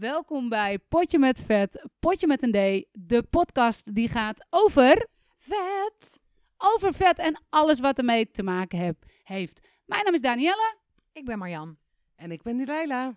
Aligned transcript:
Welkom 0.00 0.48
bij 0.48 0.78
Potje 0.78 1.18
met 1.18 1.40
Vet, 1.40 1.88
Potje 1.98 2.26
met 2.26 2.42
een 2.42 2.50
D. 2.50 2.86
De 2.92 3.22
podcast 3.22 3.94
die 3.94 4.08
gaat 4.08 4.46
over 4.50 5.08
Vet. 5.36 6.20
over 6.58 6.94
vet 6.94 7.18
en 7.18 7.42
alles 7.48 7.80
wat 7.80 7.98
ermee 7.98 8.30
te 8.30 8.42
maken 8.42 8.78
heb, 8.78 8.96
heeft. 9.22 9.68
Mijn 9.86 10.04
naam 10.04 10.14
is 10.14 10.20
Danielle 10.20 10.76
Ik 11.12 11.24
ben 11.24 11.38
Marjan. 11.38 11.76
En 12.16 12.30
ik 12.30 12.42
ben 12.42 12.56
die 12.56 12.66
Leila. 12.66 13.16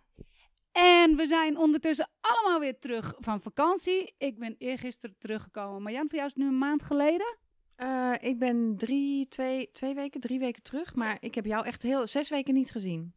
en 0.71 1.15
we 1.15 1.25
zijn 1.25 1.57
ondertussen 1.57 2.09
allemaal 2.21 2.59
weer 2.59 2.79
terug 2.79 3.13
van 3.17 3.41
vakantie. 3.41 4.13
Ik 4.17 4.39
ben 4.39 4.55
eergisteren 4.57 5.15
teruggekomen. 5.19 5.81
Marjan, 5.81 6.09
voor 6.09 6.17
jou 6.17 6.27
is 6.27 6.33
het 6.33 6.43
nu 6.43 6.49
een 6.49 6.57
maand 6.57 6.83
geleden. 6.83 7.37
Eh, 7.75 8.13
ik 8.19 8.39
ben 8.39 8.77
drie, 8.77 9.27
twee, 9.27 9.69
twee 9.71 9.95
weken, 9.95 10.21
drie 10.21 10.39
weken 10.39 10.63
terug. 10.63 10.95
Maar 10.95 11.17
ik 11.19 11.35
heb 11.35 11.45
jou 11.45 11.65
echt 11.65 11.81
heel 11.81 12.07
zes 12.07 12.29
weken 12.29 12.53
niet 12.53 12.71
gezien. 12.71 13.13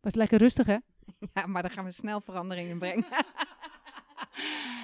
Was 0.00 0.14
lekker 0.14 0.38
rustig, 0.38 0.66
hè? 0.66 0.76
Ja, 1.34 1.46
maar 1.46 1.62
daar 1.62 1.70
gaan 1.70 1.84
we 1.84 1.90
snel 1.90 2.20
verandering 2.20 2.68
in 2.68 2.78
brengen. 2.78 3.04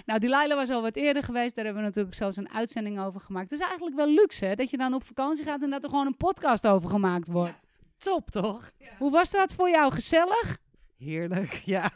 Nou, 0.06 0.20
die 0.20 0.28
Laila 0.28 0.54
was 0.54 0.70
al 0.70 0.82
wat 0.82 0.96
eerder 0.96 1.22
geweest. 1.22 1.54
Daar 1.54 1.64
hebben 1.64 1.82
we 1.82 1.88
natuurlijk 1.88 2.16
zelfs 2.16 2.36
een 2.36 2.50
uitzending 2.50 3.00
over 3.00 3.20
gemaakt. 3.20 3.50
Het 3.50 3.60
is 3.60 3.66
eigenlijk 3.66 3.96
wel 3.96 4.08
luxe, 4.08 4.44
hè? 4.44 4.54
Dat 4.54 4.70
je 4.70 4.76
dan 4.76 4.94
op 4.94 5.04
vakantie 5.04 5.44
gaat 5.44 5.62
en 5.62 5.70
dat 5.70 5.82
er 5.82 5.88
gewoon 5.90 6.06
een 6.06 6.16
podcast 6.16 6.66
over 6.66 6.90
gemaakt 6.90 7.28
wordt. 7.28 7.54
Top 7.96 8.30
toch? 8.30 8.70
Hoe 8.98 9.10
was 9.10 9.30
dat 9.30 9.52
voor 9.52 9.70
jou? 9.70 9.92
Gezellig? 9.92 10.58
Heerlijk, 10.96 11.52
ja. 11.74 11.90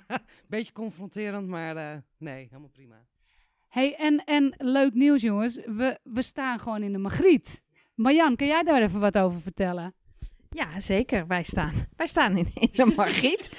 Beetje 0.49 0.73
confronterend, 0.73 1.49
maar 1.49 1.77
eh, 1.77 1.97
nee, 2.19 2.47
helemaal 2.49 2.71
prima. 2.73 3.07
hey, 3.69 3.97
en, 3.97 4.25
en 4.25 4.55
leuk 4.59 4.95
nieuws, 4.95 5.23
jongens. 5.23 5.61
We, 5.65 5.99
we 6.03 6.23
staan 6.23 6.59
gewoon 6.59 6.83
in 6.83 6.93
de 6.93 6.99
Magriet. 6.99 7.63
Marjan, 7.95 8.37
kan 8.37 8.47
jij 8.47 8.63
daar 8.63 8.83
even 8.83 9.01
wat 9.01 9.19
over 9.19 9.41
vertellen? 9.41 9.95
ja, 10.57 10.81
zeker. 10.81 11.27
Wij 11.27 11.43
staan, 11.43 11.73
wij 11.97 12.07
staan 12.07 12.37
in, 12.37 12.51
in 12.55 12.69
de 12.73 12.93
Margriet. 12.97 13.57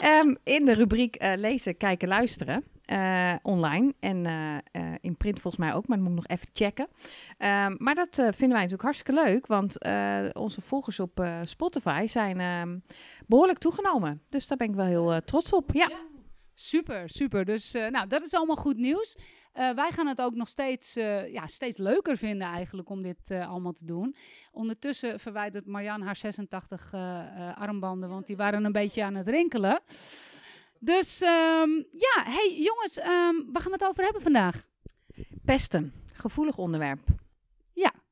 Ehm, 0.00 0.34
in 0.44 0.64
de 0.64 0.72
rubriek 0.74 1.16
eh, 1.16 1.32
lezen, 1.36 1.76
kijken, 1.76 2.08
luisteren. 2.08 2.64
eh, 2.84 3.32
online 3.42 3.94
en 4.00 4.26
eh, 4.26 4.82
in 5.00 5.16
print 5.16 5.40
volgens 5.40 5.64
mij 5.64 5.74
ook, 5.74 5.86
maar 5.88 5.96
dat 5.98 6.06
moet 6.06 6.16
ik 6.16 6.28
nog 6.28 6.38
even 6.38 6.50
checken. 6.52 6.86
Ehm, 7.38 7.74
maar 7.78 7.94
dat 7.94 8.14
vinden 8.14 8.48
wij 8.48 8.48
natuurlijk 8.48 8.82
hartstikke 8.82 9.22
leuk, 9.24 9.46
want 9.46 9.78
onze 10.36 10.60
volgers 10.60 11.00
op 11.00 11.26
Spotify 11.44 12.06
zijn 12.06 12.40
ehm, 12.40 12.78
behoorlijk 13.26 13.58
toegenomen. 13.58 14.22
Dus 14.28 14.46
daar 14.46 14.58
ben 14.58 14.68
ik 14.68 14.74
wel 14.74 14.84
heel 14.84 15.20
trots 15.24 15.52
op. 15.52 15.70
Ja. 15.72 15.88
Super, 16.54 17.10
super. 17.10 17.44
Dus 17.44 17.74
uh, 17.74 17.88
nou, 17.88 18.06
dat 18.06 18.22
is 18.22 18.34
allemaal 18.34 18.56
goed 18.56 18.76
nieuws. 18.76 19.16
Uh, 19.54 19.74
wij 19.74 19.90
gaan 19.90 20.06
het 20.06 20.20
ook 20.20 20.34
nog 20.34 20.48
steeds, 20.48 20.96
uh, 20.96 21.32
ja, 21.32 21.46
steeds 21.46 21.76
leuker 21.76 22.16
vinden 22.16 22.46
eigenlijk 22.46 22.88
om 22.90 23.02
dit 23.02 23.30
allemaal 23.30 23.72
te 23.72 23.84
doen. 23.84 24.16
Ondertussen 24.52 25.20
verwijdert 25.20 25.66
Marjan 25.66 26.02
haar 26.02 26.16
86 26.16 26.92
armbanden, 27.54 28.08
want 28.08 28.26
die 28.26 28.36
waren 28.36 28.64
een 28.64 28.72
beetje 28.72 29.04
aan 29.04 29.14
het 29.14 29.28
rinkelen. 29.28 29.80
Dus 30.78 31.20
um, 31.20 31.86
ja, 31.92 32.22
hey 32.24 32.56
jongens, 32.58 32.98
um, 32.98 33.52
waar 33.52 33.62
gaan 33.62 33.70
we 33.70 33.78
het 33.78 33.84
over 33.84 34.04
hebben 34.04 34.22
vandaag? 34.22 34.64
Pesten, 35.44 35.92
gevoelig 36.12 36.58
onderwerp. 36.58 37.00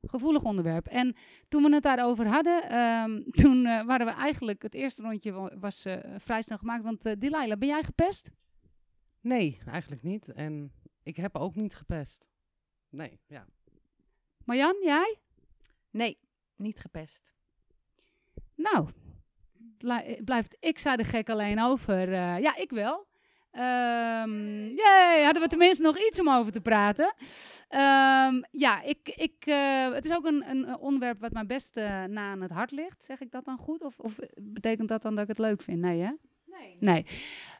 Gevoelig 0.07 0.43
onderwerp. 0.43 0.87
En 0.87 1.15
toen 1.47 1.63
we 1.63 1.73
het 1.73 1.83
daarover 1.83 2.27
hadden, 2.27 2.79
um, 2.79 3.23
toen 3.41 3.65
uh, 3.65 3.85
waren 3.85 4.05
we 4.05 4.11
eigenlijk, 4.11 4.61
het 4.61 4.73
eerste 4.73 5.01
rondje 5.01 5.59
was 5.59 5.85
uh, 5.85 5.97
vrij 6.17 6.41
snel 6.41 6.57
gemaakt. 6.57 6.83
Want 6.83 7.05
uh, 7.05 7.13
Delilah, 7.17 7.57
ben 7.57 7.67
jij 7.67 7.83
gepest? 7.83 8.31
Nee, 9.21 9.59
eigenlijk 9.65 10.03
niet. 10.03 10.33
En 10.33 10.71
ik 11.03 11.15
heb 11.15 11.35
ook 11.37 11.55
niet 11.55 11.75
gepest. 11.75 12.27
Nee, 12.89 13.19
ja. 13.27 13.45
Marjan, 14.45 14.75
jij? 14.81 15.17
Nee, 15.89 16.19
niet 16.55 16.79
gepest. 16.79 17.33
Nou, 18.55 18.89
blijft 20.23 20.55
ik 20.59 20.79
zei 20.79 20.95
de 20.95 21.03
gek 21.03 21.29
alleen 21.29 21.61
over. 21.61 22.07
Uh, 22.07 22.39
ja, 22.39 22.55
ik 22.55 22.69
wel. 22.69 23.07
Um, 23.55 24.67
jee, 24.67 25.23
hadden 25.23 25.41
we 25.41 25.47
tenminste 25.47 25.83
nog 25.83 25.97
iets 25.97 26.19
om 26.19 26.29
over 26.29 26.51
te 26.51 26.61
praten. 26.61 27.13
Um, 27.69 28.45
ja, 28.51 28.81
ik, 28.81 29.13
ik, 29.15 29.33
uh, 29.45 29.93
het 29.93 30.05
is 30.05 30.15
ook 30.15 30.25
een, 30.25 30.49
een 30.49 30.77
onderwerp 30.77 31.19
wat 31.19 31.31
mij 31.31 31.45
best 31.45 31.77
uh, 31.77 32.03
na 32.03 32.31
aan 32.31 32.41
het 32.41 32.51
hart 32.51 32.71
ligt. 32.71 33.03
Zeg 33.03 33.19
ik 33.19 33.31
dat 33.31 33.45
dan 33.45 33.57
goed? 33.57 33.83
Of, 33.83 33.99
of, 33.99 34.15
betekent 34.35 34.87
dat 34.87 35.01
dan 35.01 35.15
dat 35.15 35.23
ik 35.23 35.29
het 35.29 35.37
leuk 35.37 35.61
vind? 35.61 35.79
Nee, 35.79 36.01
hè? 36.01 36.11
Nee. 36.45 36.77
nee. 36.79 37.05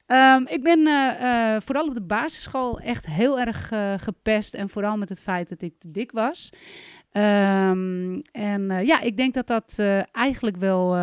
Um, 0.08 0.48
ik 0.48 0.64
ben 0.64 0.80
uh, 0.80 1.56
vooral 1.60 1.88
op 1.88 1.94
de 1.94 2.02
basisschool 2.02 2.80
echt 2.80 3.06
heel 3.06 3.40
erg 3.40 3.68
gepest. 4.04 4.54
En 4.54 4.70
vooral 4.70 4.98
met 4.98 5.10
het 5.10 5.22
feit 5.22 5.50
dat 5.50 5.62
ik 5.62 5.80
te 5.80 5.92
dik 5.92 6.12
was. 6.12 6.50
en 7.12 8.82
ja, 8.86 9.02
ik 9.02 9.18
denk 9.18 9.34
dat 9.34 9.48
dat 9.48 9.80
eigenlijk 10.12 10.58
wel 10.58 10.96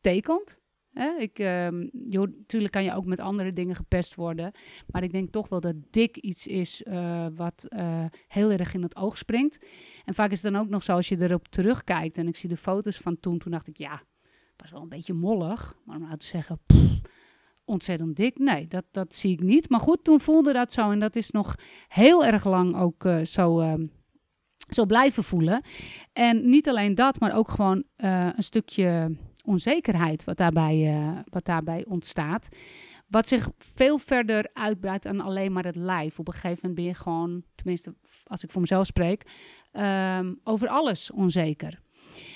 tekent. 0.00 0.60
Hè? 0.98 1.16
Ik, 1.18 1.38
uh, 1.38 1.68
joh, 2.08 2.28
natuurlijk 2.36 2.72
kan 2.72 2.84
je 2.84 2.94
ook 2.94 3.04
met 3.04 3.20
andere 3.20 3.52
dingen 3.52 3.74
gepest 3.74 4.14
worden. 4.14 4.52
Maar 4.86 5.02
ik 5.02 5.12
denk 5.12 5.32
toch 5.32 5.48
wel 5.48 5.60
dat 5.60 5.74
dik 5.90 6.16
iets 6.16 6.46
is 6.46 6.82
uh, 6.82 7.26
wat 7.34 7.66
uh, 7.68 8.04
heel 8.28 8.50
erg 8.50 8.74
in 8.74 8.82
het 8.82 8.96
oog 8.96 9.18
springt. 9.18 9.58
En 10.04 10.14
vaak 10.14 10.30
is 10.30 10.42
het 10.42 10.52
dan 10.52 10.62
ook 10.62 10.68
nog 10.68 10.82
zo 10.82 10.92
als 10.92 11.08
je 11.08 11.20
erop 11.20 11.48
terugkijkt. 11.48 12.18
En 12.18 12.28
ik 12.28 12.36
zie 12.36 12.48
de 12.48 12.56
foto's 12.56 12.96
van 12.96 13.20
toen. 13.20 13.38
Toen 13.38 13.52
dacht 13.52 13.68
ik, 13.68 13.76
ja, 13.76 14.02
was 14.56 14.70
wel 14.70 14.82
een 14.82 14.88
beetje 14.88 15.12
mollig. 15.12 15.76
Maar 15.84 15.96
om 15.96 16.02
nou 16.02 16.16
te 16.16 16.26
zeggen, 16.26 16.60
ontzettend 17.64 18.16
dik. 18.16 18.38
Nee, 18.38 18.68
dat, 18.68 18.84
dat 18.90 19.14
zie 19.14 19.32
ik 19.32 19.40
niet. 19.40 19.68
Maar 19.68 19.80
goed, 19.80 20.04
toen 20.04 20.20
voelde 20.20 20.52
dat 20.52 20.72
zo. 20.72 20.90
En 20.90 21.00
dat 21.00 21.16
is 21.16 21.30
nog 21.30 21.54
heel 21.88 22.24
erg 22.24 22.44
lang 22.44 22.76
ook 22.76 23.04
uh, 23.04 23.24
zo 23.24 23.60
ehm, 23.60 23.86
zo 24.68 24.86
blijven 24.86 25.24
voelen. 25.24 25.62
En 26.12 26.48
niet 26.48 26.68
alleen 26.68 26.94
dat, 26.94 27.20
maar 27.20 27.36
ook 27.36 27.48
gewoon 27.48 27.84
een 27.96 28.42
stukje 28.42 29.16
onzekerheid 29.48 30.24
wat 30.24 30.36
daarbij, 30.36 30.76
uh, 30.76 31.18
wat 31.24 31.44
daarbij 31.44 31.84
ontstaat. 31.88 32.48
Wat 33.06 33.28
zich 33.28 33.48
veel 33.58 33.98
verder 33.98 34.50
uitbreidt 34.52 35.02
dan 35.02 35.20
alleen 35.20 35.52
maar 35.52 35.64
het 35.64 35.76
lijf. 35.76 36.18
Op 36.18 36.28
een 36.28 36.34
gegeven 36.34 36.58
moment 36.60 36.74
ben 36.74 36.84
je 36.84 36.94
gewoon, 36.94 37.42
tenminste 37.54 37.94
als 38.24 38.44
ik 38.44 38.50
voor 38.50 38.60
mezelf 38.60 38.86
spreek, 38.86 39.22
um, 39.72 40.40
over 40.44 40.68
alles 40.68 41.10
onzeker. 41.10 41.80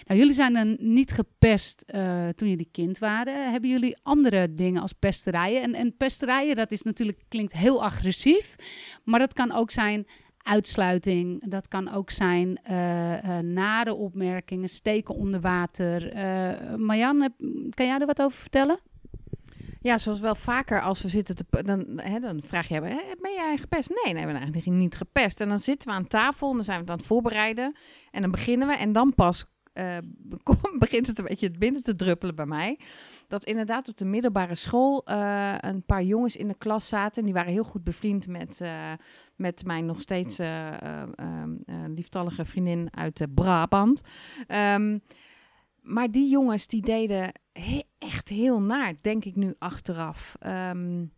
Nou, 0.07 0.19
jullie 0.19 0.35
zijn 0.35 0.53
dan 0.53 0.77
niet 0.81 1.13
gepest 1.13 1.85
uh, 1.95 2.29
toen 2.29 2.49
jullie 2.49 2.69
kind 2.73 2.99
waren. 2.99 3.51
Hebben 3.51 3.71
jullie 3.71 3.97
andere 4.03 4.55
dingen 4.55 4.83
als 4.83 4.93
pesterijen? 4.93 5.63
En, 5.63 5.75
en 5.75 5.97
pesterijen, 5.97 6.57
dat 6.57 6.73
is 6.73 6.83
natuurlijk, 6.83 7.19
klinkt 7.29 7.53
heel 7.53 7.83
agressief. 7.83 8.57
Maar 9.05 9.19
dat 9.19 9.33
kan 9.33 9.53
ook 9.53 9.71
zijn 9.71 10.07
uitsluiting. 10.43 11.49
Dat 11.51 11.69
kan 11.69 11.93
ook 11.93 12.11
zijn 12.11 12.61
uh, 12.71 13.23
uh, 13.23 13.39
nare 13.39 13.95
opmerkingen, 13.95 14.69
steken 14.69 15.15
onder 15.15 15.41
water. 15.41 16.17
Uh, 16.17 16.75
Marjan, 16.75 17.33
kan 17.71 17.87
jij 17.87 17.99
er 17.99 18.07
wat 18.07 18.23
over 18.23 18.39
vertellen? 18.39 18.79
Ja, 19.81 19.99
zoals 19.99 20.21
wel 20.21 20.35
vaker 20.35 20.83
als 20.83 21.03
we 21.03 21.09
zitten 21.09 21.37
te... 21.37 21.63
Dan, 21.63 21.87
hè, 21.97 22.21
dan 22.21 22.41
vraag 22.45 22.69
je, 22.69 22.81
ben 23.21 23.33
jij 23.35 23.57
gepest? 23.57 23.89
Nee, 23.89 24.15
nee, 24.15 24.25
we 24.25 24.31
zijn 24.31 24.43
eigenlijk 24.43 24.67
niet 24.67 24.97
gepest. 24.97 25.41
En 25.41 25.49
dan 25.49 25.59
zitten 25.59 25.89
we 25.89 25.95
aan 25.95 26.07
tafel 26.07 26.51
en 26.51 26.55
dan 26.55 26.65
zijn 26.65 26.77
we 26.77 26.83
het 26.83 26.93
aan 26.93 26.99
het 26.99 27.07
voorbereiden. 27.07 27.77
En 28.11 28.21
dan 28.21 28.31
beginnen 28.31 28.69
we 28.69 28.75
en 28.75 28.93
dan 28.93 29.15
pas 29.15 29.45
uh, 29.81 29.99
begint 30.79 31.07
het 31.07 31.19
een 31.19 31.25
beetje 31.25 31.51
binnen 31.51 31.83
te 31.83 31.95
druppelen 31.95 32.35
bij 32.35 32.47
mij. 32.47 32.79
Dat 33.29 33.45
inderdaad 33.45 33.89
op 33.89 33.97
de 33.97 34.05
middelbare 34.05 34.55
school 34.55 35.03
uh, 35.09 35.55
een 35.59 35.85
paar 35.85 36.03
jongens 36.03 36.37
in 36.37 36.49
de 36.49 36.59
klas 36.59 36.89
zaten. 36.89 37.19
En 37.19 37.25
die 37.25 37.35
waren 37.35 37.53
heel 37.53 37.65
goed 37.65 37.85
bevriend 37.85 38.27
met, 38.27 38.61
uh, 38.61 38.93
met 39.37 39.65
mijn 39.65 39.87
nog 39.87 40.01
steeds 40.01 40.41
uh, 40.41 40.73
lieftallige 41.87 42.45
vriendin 42.45 42.89
uit 42.97 43.27
Brabant. 43.35 44.03
Um, 44.49 45.03
maar 45.81 46.11
die 46.11 46.31
jongens 46.31 46.67
die 46.67 46.83
deden 46.83 47.33
he 47.53 47.83
echt 47.99 48.29
heel 48.29 48.61
naar, 48.61 48.95
denk 49.01 49.25
ik 49.25 49.37
nu 49.37 49.55
achteraf. 49.59 50.37
Um, 50.47 51.13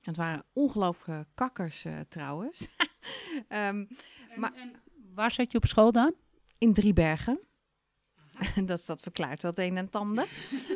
het 0.00 0.16
waren 0.16 0.44
ongelooflijke 0.52 1.26
kakkers 1.34 1.86
trouwens. 2.08 2.68
um, 3.48 3.48
en, 3.48 3.88
maar, 4.36 4.52
en 4.54 4.72
waar 5.14 5.30
zat 5.30 5.52
je 5.52 5.58
op 5.58 5.66
school 5.66 5.92
dan? 5.92 6.14
In 6.58 6.72
Driebergen. 6.72 7.40
dat, 8.66 8.86
dat 8.86 9.02
verklaart 9.02 9.42
wat 9.42 9.58
een 9.58 9.76
en 9.76 9.84
het 9.84 9.96
ander. 9.96 10.26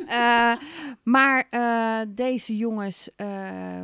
uh, 0.07 0.55
maar 1.03 1.47
uh, 1.51 2.01
deze 2.15 2.57
jongens 2.57 3.09
uh, 3.21 3.83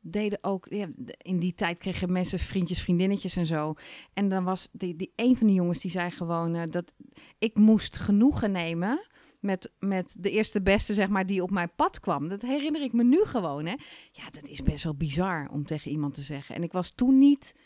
deden 0.00 0.38
ook... 0.40 0.66
Ja, 0.70 0.86
in 1.16 1.38
die 1.38 1.54
tijd 1.54 1.78
kregen 1.78 2.12
mensen 2.12 2.38
vriendjes, 2.38 2.82
vriendinnetjes 2.82 3.36
en 3.36 3.46
zo. 3.46 3.74
En 4.12 4.28
dan 4.28 4.44
was 4.44 4.68
die, 4.72 4.96
die, 4.96 5.12
een 5.16 5.36
van 5.36 5.46
die 5.46 5.56
jongens 5.56 5.80
die 5.80 5.90
zei 5.90 6.10
gewoon... 6.10 6.54
eh, 6.54 6.62
dat 6.70 6.92
ik 7.38 7.56
moest 7.56 7.96
genoegen 7.96 8.52
nemen 8.52 9.06
met, 9.40 9.72
met 9.78 10.16
de 10.20 10.30
eerste 10.30 10.62
beste, 10.62 10.94
zeg 10.94 11.08
maar, 11.08 11.26
die 11.26 11.42
op 11.42 11.50
mijn 11.50 11.72
pad 11.76 12.00
kwam. 12.00 12.28
Dat 12.28 12.42
herinner 12.42 12.82
ik 12.82 12.92
me 12.92 13.04
nu 13.04 13.24
gewoon, 13.24 13.66
hè. 13.66 13.74
Ja, 14.12 14.30
dat 14.30 14.48
is 14.48 14.62
best 14.62 14.84
wel 14.84 14.94
bizar 14.94 15.48
om 15.50 15.66
tegen 15.66 15.90
iemand 15.90 16.14
te 16.14 16.22
zeggen. 16.22 16.54
En 16.54 16.62
ik 16.62 16.72
was 16.72 16.90
toen 16.90 17.18
niet... 17.18 17.56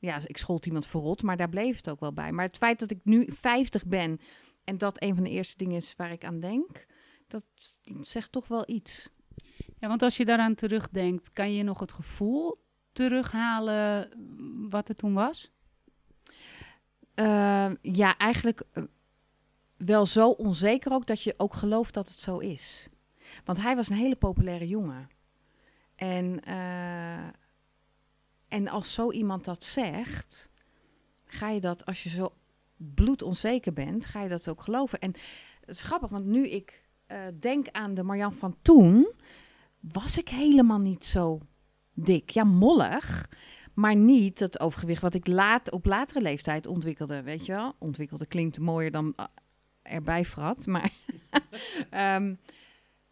Ja, 0.00 0.20
ik 0.26 0.36
schold 0.36 0.66
iemand 0.66 0.86
verrot, 0.86 1.22
maar 1.22 1.36
daar 1.36 1.48
bleef 1.48 1.76
het 1.76 1.90
ook 1.90 2.00
wel 2.00 2.12
bij. 2.12 2.32
Maar 2.32 2.44
het 2.44 2.56
feit 2.56 2.78
dat 2.78 2.90
ik 2.90 3.00
nu 3.04 3.26
50 3.28 3.86
ben 3.86 4.20
en 4.64 4.78
dat 4.78 5.02
een 5.02 5.14
van 5.14 5.24
de 5.24 5.30
eerste 5.30 5.56
dingen 5.56 5.76
is 5.76 5.94
waar 5.96 6.12
ik 6.12 6.24
aan 6.24 6.40
denk, 6.40 6.86
dat 7.28 7.44
zegt 8.00 8.32
toch 8.32 8.48
wel 8.48 8.64
iets. 8.66 9.10
Ja, 9.78 9.88
want 9.88 10.02
als 10.02 10.16
je 10.16 10.24
daaraan 10.24 10.54
terugdenkt, 10.54 11.32
kan 11.32 11.54
je 11.54 11.62
nog 11.62 11.80
het 11.80 11.92
gevoel 11.92 12.56
terughalen 12.92 14.08
wat 14.70 14.88
er 14.88 14.94
toen 14.94 15.14
was? 15.14 15.50
Uh, 17.14 17.70
ja, 17.82 18.16
eigenlijk 18.16 18.62
uh, 18.74 18.84
wel 19.76 20.06
zo 20.06 20.28
onzeker 20.28 20.92
ook 20.92 21.06
dat 21.06 21.22
je 21.22 21.34
ook 21.36 21.54
gelooft 21.54 21.94
dat 21.94 22.08
het 22.08 22.18
zo 22.18 22.38
is. 22.38 22.88
Want 23.44 23.60
hij 23.60 23.76
was 23.76 23.88
een 23.88 23.96
hele 23.96 24.16
populaire 24.16 24.68
jongen. 24.68 25.08
En, 25.96 26.44
eh, 26.44 27.28
en 28.50 28.68
als 28.68 28.92
zo 28.92 29.12
iemand 29.12 29.44
dat 29.44 29.64
zegt, 29.64 30.50
ga 31.24 31.48
je 31.48 31.60
dat, 31.60 31.86
als 31.86 32.02
je 32.02 32.08
zo 32.08 32.32
bloedonzeker 32.76 33.72
bent, 33.72 34.06
ga 34.06 34.22
je 34.22 34.28
dat 34.28 34.48
ook 34.48 34.62
geloven. 34.62 34.98
En 34.98 35.14
het 35.60 35.68
is 35.74 35.82
grappig, 35.82 36.10
want 36.10 36.24
nu 36.24 36.48
ik 36.48 36.88
eh, 37.06 37.18
denk 37.40 37.68
aan 37.70 37.94
de 37.94 38.02
Marjan 38.02 38.32
van 38.32 38.56
toen, 38.62 39.12
was 39.80 40.18
ik 40.18 40.28
helemaal 40.28 40.78
niet 40.78 41.04
zo 41.04 41.40
dik. 41.94 42.30
Ja, 42.30 42.44
mollig, 42.44 43.30
maar 43.74 43.96
niet 43.96 44.38
het 44.38 44.60
overgewicht 44.60 45.02
wat 45.02 45.14
ik 45.14 45.26
laat, 45.26 45.70
op 45.70 45.84
latere 45.84 46.20
leeftijd 46.20 46.66
ontwikkelde. 46.66 47.22
Weet 47.22 47.46
je 47.46 47.52
wel? 47.52 47.74
Ontwikkelde 47.78 48.26
klinkt 48.26 48.58
mooier 48.58 48.90
dan 48.90 49.14
uh, 49.16 49.24
erbij 49.82 50.24
frat, 50.24 50.66
maar... 50.66 50.92
um, 52.16 52.38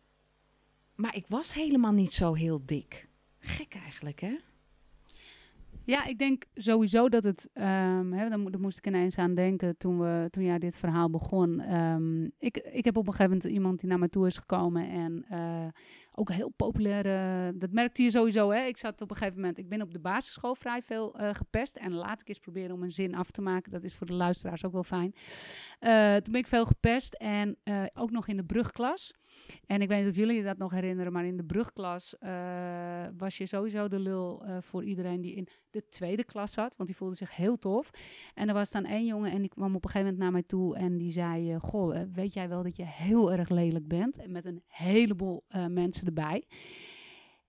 maar 1.03 1.17
ik 1.17 1.25
was 1.29 1.55
helemaal 1.55 1.93
niet 1.93 2.13
zo 2.13 2.35
heel 2.35 2.63
dik. 2.65 3.09
Gek 3.39 3.75
eigenlijk, 3.75 4.21
hè? 4.21 4.37
Ja, 5.89 6.05
ik 6.05 6.19
denk 6.19 6.45
sowieso 6.55 7.09
dat 7.09 7.25
het. 7.25 7.51
Um, 7.55 8.13
hè, 8.13 8.29
daar, 8.29 8.61
moest 8.61 8.79
ik 8.79 8.87
ineens 8.87 9.19
aan 9.19 9.35
denken 9.35 9.77
toen, 9.77 9.99
we, 9.99 10.27
toen 10.31 10.45
jij 10.45 10.59
dit 10.59 10.77
verhaal 10.77 11.11
begon. 11.11 11.75
Um, 11.75 12.33
ik, 12.39 12.57
ik 12.57 12.85
heb 12.85 12.97
op 12.97 13.07
een 13.07 13.13
gegeven 13.13 13.37
moment 13.37 13.53
iemand 13.53 13.81
die 13.81 13.89
naar 13.89 13.99
me 13.99 14.09
toe 14.09 14.27
is 14.27 14.37
gekomen. 14.37 14.91
En 14.91 15.25
uh, 15.33 15.67
ook 16.15 16.31
heel 16.31 16.53
populair. 16.57 17.07
Uh, 17.07 17.61
dat 17.61 17.73
merkte 17.73 18.03
je 18.03 18.11
sowieso. 18.11 18.51
Hè? 18.51 18.65
Ik 18.65 18.77
zat 18.77 19.01
op 19.01 19.11
een 19.11 19.17
gegeven 19.17 19.41
moment. 19.41 19.59
Ik 19.59 19.69
ben 19.69 19.83
op 19.83 19.93
de 19.93 20.01
basisschool 20.01 20.55
vrij 20.55 20.83
veel 20.83 21.21
uh, 21.21 21.35
gepest. 21.35 21.77
En 21.77 21.93
laat 21.93 22.21
ik 22.21 22.29
eens 22.29 22.39
proberen 22.39 22.75
om 22.75 22.83
een 22.83 22.91
zin 22.91 23.15
af 23.15 23.31
te 23.31 23.43
maken. 23.43 23.73
Dat 23.73 23.85
is 23.85 23.95
voor 23.95 24.07
de 24.07 24.15
luisteraars 24.15 24.65
ook 24.65 24.73
wel 24.73 24.85
fijn. 24.85 25.13
toen 26.23 26.33
ben 26.33 26.41
ik 26.41 26.47
veel 26.47 26.67
gepest. 26.67 27.15
En 27.15 27.57
ook 27.95 28.11
nog 28.11 28.29
in 28.29 28.37
de 28.37 28.45
brugklas. 28.45 29.15
En 29.67 29.83
ik 29.83 29.89
weet 29.89 30.01
niet 30.01 30.11
of 30.11 30.17
jullie 30.17 30.43
dat 30.43 30.59
nog 30.59 30.71
herinneren, 30.71 31.13
maar 31.13 31.25
in 31.25 31.37
de 31.37 31.45
brugklas 31.45 32.15
uh, 32.21 33.07
was 33.17 33.39
je 33.39 33.47
sowieso 33.47 33.89
de 33.89 33.99
lul 33.99 34.43
uh, 34.45 34.57
voor 34.61 34.85
iedereen 34.85 35.21
die 35.21 35.35
in 35.35 35.49
de 35.71 35.89
tweede 35.89 36.25
klas 36.25 36.53
zat, 36.53 36.77
want 36.77 36.89
die 36.89 36.99
voelde 36.99 37.15
zich 37.15 37.37
heel 37.37 37.59
tof. 37.59 37.91
En 38.35 38.49
er 38.49 38.55
was 38.55 38.71
dan 38.71 38.85
één 38.85 39.07
jongen 39.07 39.31
en 39.31 39.41
die 39.41 39.51
kwam 39.51 39.75
op 39.75 39.85
een 39.85 39.91
gegeven 39.91 40.13
moment 40.13 40.19
naar 40.19 40.33
mij 40.33 40.43
toe 40.43 40.77
en 40.77 40.97
die 40.97 41.11
zei, 41.11 41.53
uh, 41.53 41.61
goh, 41.61 42.03
weet 42.13 42.33
jij 42.33 42.49
wel 42.49 42.63
dat 42.63 42.77
je 42.77 42.87
heel 42.87 43.33
erg 43.33 43.49
lelijk 43.49 43.89
bent? 43.89 44.19
En 44.19 44.33
met 44.33 44.45
een 44.45 44.63
heleboel 44.67 45.45
mensen 45.69 46.07
erbij. 46.07 46.45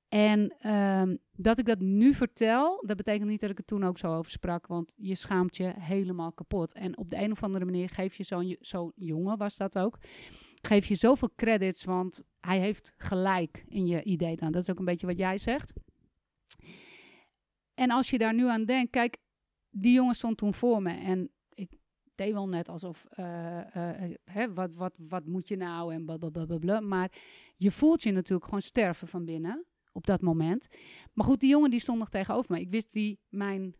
En 0.10 0.70
um, 0.72 1.18
dat 1.36 1.58
ik 1.58 1.66
dat 1.66 1.80
nu 1.80 2.14
vertel, 2.14 2.84
dat 2.86 2.98
betekent 2.98 3.30
niet 3.30 3.42
dat 3.42 3.50
ik 3.50 3.58
het 3.58 3.68
toen 3.68 3.84
ook 3.84 3.98
zo 3.98 4.16
over 4.16 4.32
sprak, 4.32 4.68
want 4.68 4.94
je 4.98 5.16
schaamt 5.16 5.58
je 5.58 5.74
helemaal 5.80 6.32
kapot. 6.32 6.74
En 6.74 6.98
op 6.98 7.10
de 7.10 7.18
een 7.18 7.32
of 7.32 7.44
andere 7.44 7.66
manier 7.66 7.90
geef 7.90 8.16
je 8.16 8.24
zo'n 8.24 8.56
zo 8.62 8.92
jongen, 8.96 9.38
was 9.38 9.58
dat 9.58 9.78
ook, 9.78 9.98
geef 10.62 10.86
je 10.86 10.96
zoveel 10.96 11.30
credits, 11.36 11.84
want 11.84 12.24
hij 12.40 12.60
heeft 12.60 12.94
gelijk 12.98 13.64
in 13.68 13.88
je 13.88 14.04
idee. 14.04 14.36
Dan. 14.36 14.52
Dat 14.52 14.62
is 14.62 14.70
ook 14.70 14.80
een 14.80 14.86
beetje 14.86 15.08
wat 15.08 15.18
jij 15.18 15.38
zegt. 15.38 15.74
En 17.74 17.92
als 17.92 18.10
je 18.10 18.18
daar 18.18 18.34
nu 18.34 18.48
aan 18.48 18.66
denkt, 18.66 18.92
kijk, 18.92 19.18
die 19.70 19.94
jongen 19.94 20.16
stond 20.16 20.38
toen 20.38 20.54
voor 20.54 20.82
me 20.82 20.92
en 20.92 21.30
ik 21.54 21.72
deed 22.16 22.34
wel 22.34 22.48
net 22.48 22.70
alsof, 22.70 23.06
uh, 23.20 23.26
uh, 23.76 24.16
hè, 24.24 24.54
wat, 24.54 24.74
wat, 24.74 24.94
wat 24.98 25.26
moet 25.26 25.48
je 25.48 25.56
nou 25.56 25.94
en 25.94 26.06
blablabla. 26.06 26.80
Maar 26.80 27.12
je 27.56 27.72
voelt 27.72 28.02
je 28.02 28.12
natuurlijk 28.12 28.46
gewoon 28.46 28.62
sterven 28.62 29.08
van 29.08 29.26
binnen 29.26 29.66
op 29.92 30.06
dat 30.06 30.22
moment. 30.22 30.68
Maar 31.14 31.26
goed, 31.26 31.40
die 31.40 31.50
jongen 31.50 31.70
die 31.70 31.80
stond 31.80 32.00
nog 32.00 32.10
tegenover 32.10 32.52
me. 32.52 32.60
Ik 32.60 32.72
wist 32.72 32.88
wie 32.92 33.20
mijn, 33.30 33.76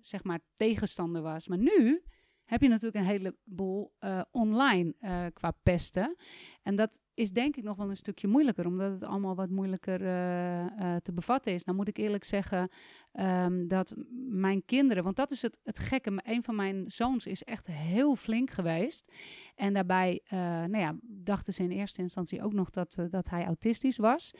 zeg 0.00 0.24
maar, 0.24 0.40
tegenstander 0.54 1.22
was. 1.22 1.48
Maar 1.48 1.58
nu 1.58 2.02
heb 2.50 2.60
je 2.60 2.68
natuurlijk 2.68 2.96
een 2.96 3.10
heleboel 3.10 3.94
uh, 4.00 4.20
online 4.30 4.94
uh, 5.00 5.26
qua 5.32 5.50
pesten. 5.62 6.16
En 6.62 6.76
dat 6.76 7.00
is 7.14 7.32
denk 7.32 7.56
ik 7.56 7.64
nog 7.64 7.76
wel 7.76 7.90
een 7.90 7.96
stukje 7.96 8.28
moeilijker, 8.28 8.66
omdat 8.66 8.92
het 8.92 9.04
allemaal 9.04 9.34
wat 9.34 9.50
moeilijker 9.50 10.00
uh, 10.00 10.96
te 10.96 11.12
bevatten 11.12 11.52
is. 11.52 11.64
Nou 11.64 11.76
moet 11.76 11.88
ik 11.88 11.96
eerlijk 11.96 12.24
zeggen 12.24 12.68
um, 13.12 13.68
dat 13.68 13.94
mijn 14.28 14.64
kinderen, 14.64 15.04
want 15.04 15.16
dat 15.16 15.30
is 15.30 15.42
het, 15.42 15.60
het 15.62 15.78
gekke, 15.78 16.20
een 16.24 16.42
van 16.42 16.54
mijn 16.54 16.90
zoons 16.90 17.26
is 17.26 17.42
echt 17.42 17.66
heel 17.66 18.16
flink 18.16 18.50
geweest. 18.50 19.12
En 19.54 19.74
daarbij 19.74 20.22
nou 20.30 20.78
ja, 20.78 20.98
dachten 21.02 21.52
ze 21.52 21.62
in 21.62 21.70
eerste 21.70 22.02
instantie 22.02 22.42
ook 22.42 22.52
nog 22.52 22.70
dat, 22.70 22.96
dat 23.10 23.28
hij 23.28 23.44
autistisch 23.44 23.96
was. 23.96 24.30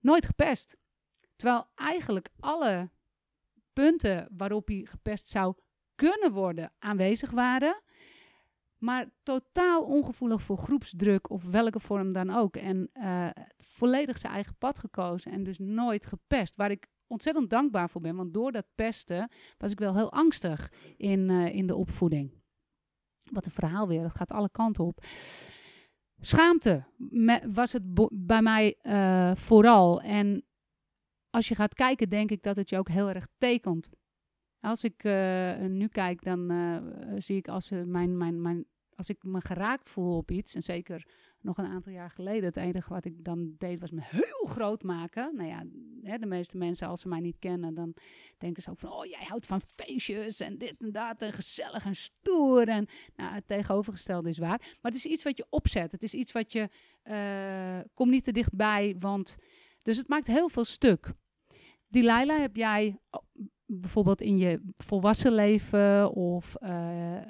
Nooit 0.00 0.26
gepest. 0.26 0.76
Terwijl 1.36 1.70
eigenlijk 1.74 2.28
alle 2.38 2.90
punten 3.72 4.28
waarop 4.36 4.68
hij 4.68 4.86
gepest 4.90 5.28
zou 5.28 5.54
kunnen 6.00 6.32
worden 6.32 6.72
aanwezig 6.78 7.30
waren. 7.30 7.82
Maar 8.78 9.10
totaal 9.22 9.84
ongevoelig 9.84 10.42
voor 10.42 10.56
groepsdruk 10.56 11.30
of 11.30 11.44
welke 11.44 11.80
vorm 11.80 12.12
dan 12.12 12.30
ook. 12.30 12.56
En 12.56 12.90
uh, 12.94 13.30
volledig 13.58 14.18
zijn 14.18 14.32
eigen 14.32 14.56
pad 14.58 14.78
gekozen 14.78 15.32
en 15.32 15.44
dus 15.44 15.58
nooit 15.58 16.06
gepest. 16.06 16.56
Waar 16.56 16.70
ik 16.70 16.86
ontzettend 17.06 17.50
dankbaar 17.50 17.90
voor 17.90 18.00
ben. 18.00 18.16
Want 18.16 18.34
door 18.34 18.52
dat 18.52 18.66
pesten 18.74 19.30
was 19.58 19.72
ik 19.72 19.78
wel 19.78 19.94
heel 19.94 20.12
angstig 20.12 20.72
in, 20.96 21.28
uh, 21.28 21.54
in 21.54 21.66
de 21.66 21.76
opvoeding. 21.76 22.32
Wat 23.30 23.44
een 23.44 23.50
verhaal 23.50 23.88
weer, 23.88 24.02
dat 24.02 24.16
gaat 24.16 24.32
alle 24.32 24.50
kanten 24.50 24.84
op. 24.84 25.04
Schaamte 26.20 26.84
was 27.52 27.72
het 27.72 27.82
bij 28.12 28.42
mij 28.42 28.78
uh, 28.82 29.34
vooral. 29.34 30.00
En 30.00 30.44
als 31.30 31.48
je 31.48 31.54
gaat 31.54 31.74
kijken, 31.74 32.08
denk 32.08 32.30
ik 32.30 32.42
dat 32.42 32.56
het 32.56 32.68
je 32.68 32.78
ook 32.78 32.88
heel 32.88 33.08
erg 33.08 33.26
tekent. 33.38 33.90
Als 34.60 34.84
ik 34.84 35.04
uh, 35.04 35.56
nu 35.56 35.88
kijk, 35.88 36.22
dan 36.22 36.52
uh, 36.52 36.76
zie 37.16 37.36
ik 37.36 37.48
als, 37.48 37.70
uh, 37.70 37.82
mijn, 37.82 38.16
mijn, 38.16 38.42
mijn, 38.42 38.66
als 38.94 39.08
ik 39.08 39.22
me 39.22 39.40
geraakt 39.40 39.88
voel 39.88 40.16
op 40.16 40.30
iets, 40.30 40.54
en 40.54 40.62
zeker 40.62 41.06
nog 41.40 41.58
een 41.58 41.66
aantal 41.66 41.92
jaar 41.92 42.10
geleden, 42.10 42.44
het 42.44 42.56
enige 42.56 42.92
wat 42.92 43.04
ik 43.04 43.24
dan 43.24 43.54
deed 43.58 43.80
was 43.80 43.90
me 43.90 44.00
heel 44.04 44.46
groot 44.46 44.82
maken. 44.82 45.36
Nou 45.36 45.48
ja, 45.48 45.64
hè, 46.02 46.18
de 46.18 46.26
meeste 46.26 46.56
mensen, 46.56 46.88
als 46.88 47.00
ze 47.00 47.08
mij 47.08 47.20
niet 47.20 47.38
kennen, 47.38 47.74
dan 47.74 47.94
denken 48.38 48.62
ze 48.62 48.70
ook 48.70 48.78
van, 48.78 48.92
oh, 48.92 49.04
jij 49.04 49.24
houdt 49.24 49.46
van 49.46 49.60
feestjes 49.74 50.40
en 50.40 50.58
dit 50.58 50.74
en 50.78 50.92
dat 50.92 51.22
en 51.22 51.32
gezellig 51.32 51.84
en 51.84 51.94
stoer. 51.94 52.68
En 52.68 52.86
nou, 53.16 53.34
het 53.34 53.48
tegenovergestelde 53.48 54.28
is 54.28 54.38
waar. 54.38 54.58
Maar 54.58 54.92
het 54.92 54.94
is 54.94 55.06
iets 55.06 55.22
wat 55.22 55.36
je 55.36 55.46
opzet. 55.50 55.92
Het 55.92 56.02
is 56.02 56.14
iets 56.14 56.32
wat 56.32 56.52
je, 56.52 56.68
kom 57.94 58.10
niet 58.10 58.24
te 58.24 58.32
dichtbij, 58.32 58.96
want, 58.98 59.36
dus 59.82 59.96
het 59.96 60.08
maakt 60.08 60.26
heel 60.26 60.48
veel 60.48 60.64
stuk. 60.64 61.12
Die 61.88 62.02
Laila 62.02 62.38
heb 62.38 62.56
jij 62.56 62.98
bijvoorbeeld 63.72 64.20
in 64.20 64.38
je 64.38 64.60
volwassen 64.76 65.32
leven 65.32 66.12
of 66.12 66.56
uh, 66.62 66.68
uh, 66.68 67.22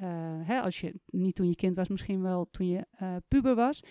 hè, 0.43 0.61
als 0.61 0.81
je 0.81 1.01
niet 1.07 1.35
toen 1.35 1.49
je 1.49 1.55
kind 1.55 1.77
was, 1.77 1.89
misschien 1.89 2.23
wel 2.23 2.49
toen 2.51 2.69
je 2.69 2.87
uh, 3.03 3.17
puber 3.29 3.55
was. 3.55 3.83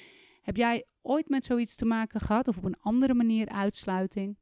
Heb 0.41 0.55
jij 0.55 0.85
ooit 1.01 1.29
met 1.29 1.45
zoiets 1.45 1.75
te 1.75 1.85
maken 1.85 2.19
gehad 2.19 2.47
of 2.47 2.57
op 2.57 2.63
een 2.63 2.79
andere 2.79 3.13
manier 3.13 3.49
uitsluiting? 3.49 4.37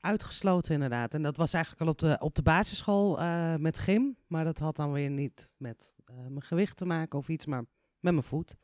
uitgesloten 0.00 0.74
inderdaad. 0.74 1.14
En 1.14 1.22
dat 1.22 1.36
was 1.36 1.52
eigenlijk 1.52 1.84
al 1.84 1.88
op 1.88 1.98
de, 1.98 2.16
op 2.20 2.34
de 2.34 2.42
basisschool 2.42 3.18
met 3.58 3.78
gym. 3.78 4.16
Maar 4.26 4.44
dat 4.44 4.58
had 4.58 4.76
dan 4.76 4.92
weer 4.92 5.10
niet 5.10 5.52
met 5.56 5.94
mijn 6.06 6.42
gewicht 6.42 6.76
te 6.76 6.84
maken 6.84 7.18
of 7.18 7.28
iets, 7.28 7.46
maar 7.46 7.64
met 8.00 8.12
mijn 8.12 8.22
voet. 8.22 8.56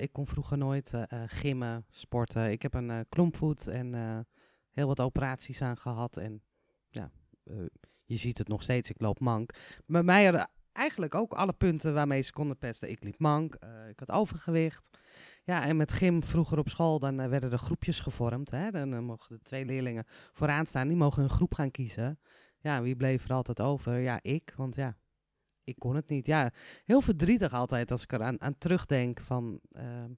ik 0.00 0.12
kon 0.12 0.26
vroeger 0.26 0.58
nooit 0.58 0.92
gymmen, 1.26 1.84
sporten. 1.88 2.50
Ik 2.50 2.62
heb 2.62 2.74
een 2.74 3.06
klompvoet 3.08 3.66
en 3.66 3.94
heel 4.70 4.86
wat 4.86 5.00
operaties 5.00 5.62
aan 5.62 5.76
gehad. 5.76 6.16
En 6.16 6.42
je 8.04 8.16
ziet 8.16 8.38
het 8.38 8.48
nog 8.48 8.62
steeds, 8.62 8.90
ik 8.90 9.00
loop 9.00 9.20
mank. 9.20 9.50
Bij 9.86 10.02
mij 10.02 10.24
hadden 10.24 10.50
eigenlijk 10.72 11.14
ook 11.14 11.32
alle 11.32 11.52
punten 11.52 11.94
waarmee 11.94 12.22
ze 12.22 12.32
konden 12.32 12.58
pesten. 12.58 12.90
Ik 12.90 13.02
liep 13.02 13.18
mank, 13.18 13.56
uh, 13.64 13.88
ik 13.88 13.98
had 13.98 14.10
overgewicht. 14.10 14.98
Ja, 15.44 15.64
en 15.64 15.76
met 15.76 15.92
gym 15.92 16.22
vroeger 16.22 16.58
op 16.58 16.68
school, 16.68 16.98
dan 16.98 17.20
uh, 17.20 17.28
werden 17.28 17.52
er 17.52 17.58
groepjes 17.58 18.00
gevormd. 18.00 18.50
Hè? 18.50 18.70
Dan 18.70 19.04
mogen 19.04 19.36
de 19.36 19.42
twee 19.42 19.64
leerlingen 19.64 20.04
vooraan 20.32 20.66
staan, 20.66 20.88
die 20.88 20.96
mogen 20.96 21.20
hun 21.20 21.30
groep 21.30 21.54
gaan 21.54 21.70
kiezen. 21.70 22.20
Ja, 22.58 22.82
wie 22.82 22.96
bleef 22.96 23.24
er 23.24 23.32
altijd 23.32 23.60
over? 23.60 23.98
Ja, 23.98 24.18
ik, 24.22 24.52
want 24.56 24.74
ja, 24.74 24.96
ik 25.64 25.78
kon 25.78 25.94
het 25.94 26.08
niet. 26.08 26.26
Ja, 26.26 26.52
heel 26.84 27.00
verdrietig 27.00 27.52
altijd 27.52 27.90
als 27.90 28.02
ik 28.02 28.12
eraan 28.12 28.40
aan 28.40 28.58
terugdenk 28.58 29.20
van... 29.20 29.60
Ehm, 29.72 30.10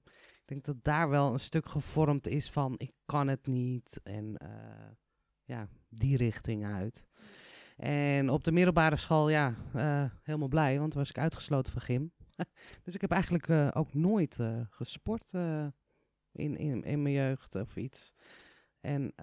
ik 0.43 0.49
denk 0.49 0.65
dat 0.65 0.83
daar 0.83 1.09
wel 1.09 1.33
een 1.33 1.39
stuk 1.39 1.65
gevormd 1.69 2.27
is 2.27 2.49
van 2.49 2.75
ik 2.77 2.91
kan 3.05 3.27
het 3.27 3.47
niet 3.47 3.99
en 4.03 4.37
ja, 5.43 5.67
die 5.89 6.17
richting 6.17 6.65
uit. 6.65 7.05
En 7.77 8.29
op 8.29 8.43
de 8.43 8.51
middelbare 8.51 8.95
school, 8.95 9.29
ja, 9.29 9.55
uh, 9.75 10.05
helemaal 10.23 10.47
blij, 10.47 10.79
want 10.79 10.93
was 10.93 11.09
ik 11.09 11.17
uitgesloten 11.17 11.71
van 11.71 11.81
gym. 11.81 12.11
dus 12.83 12.93
ik 12.93 13.01
heb 13.01 13.11
eigenlijk 13.11 13.47
uh, 13.47 13.67
ook 13.73 13.93
nooit 13.93 14.37
uh, 14.39 14.61
gesport 14.69 15.33
in, 16.31 16.57
in, 16.57 16.83
in 16.83 17.01
mijn 17.01 17.15
jeugd 17.15 17.55
of 17.55 17.75
iets. 17.75 18.13
En 18.79 19.13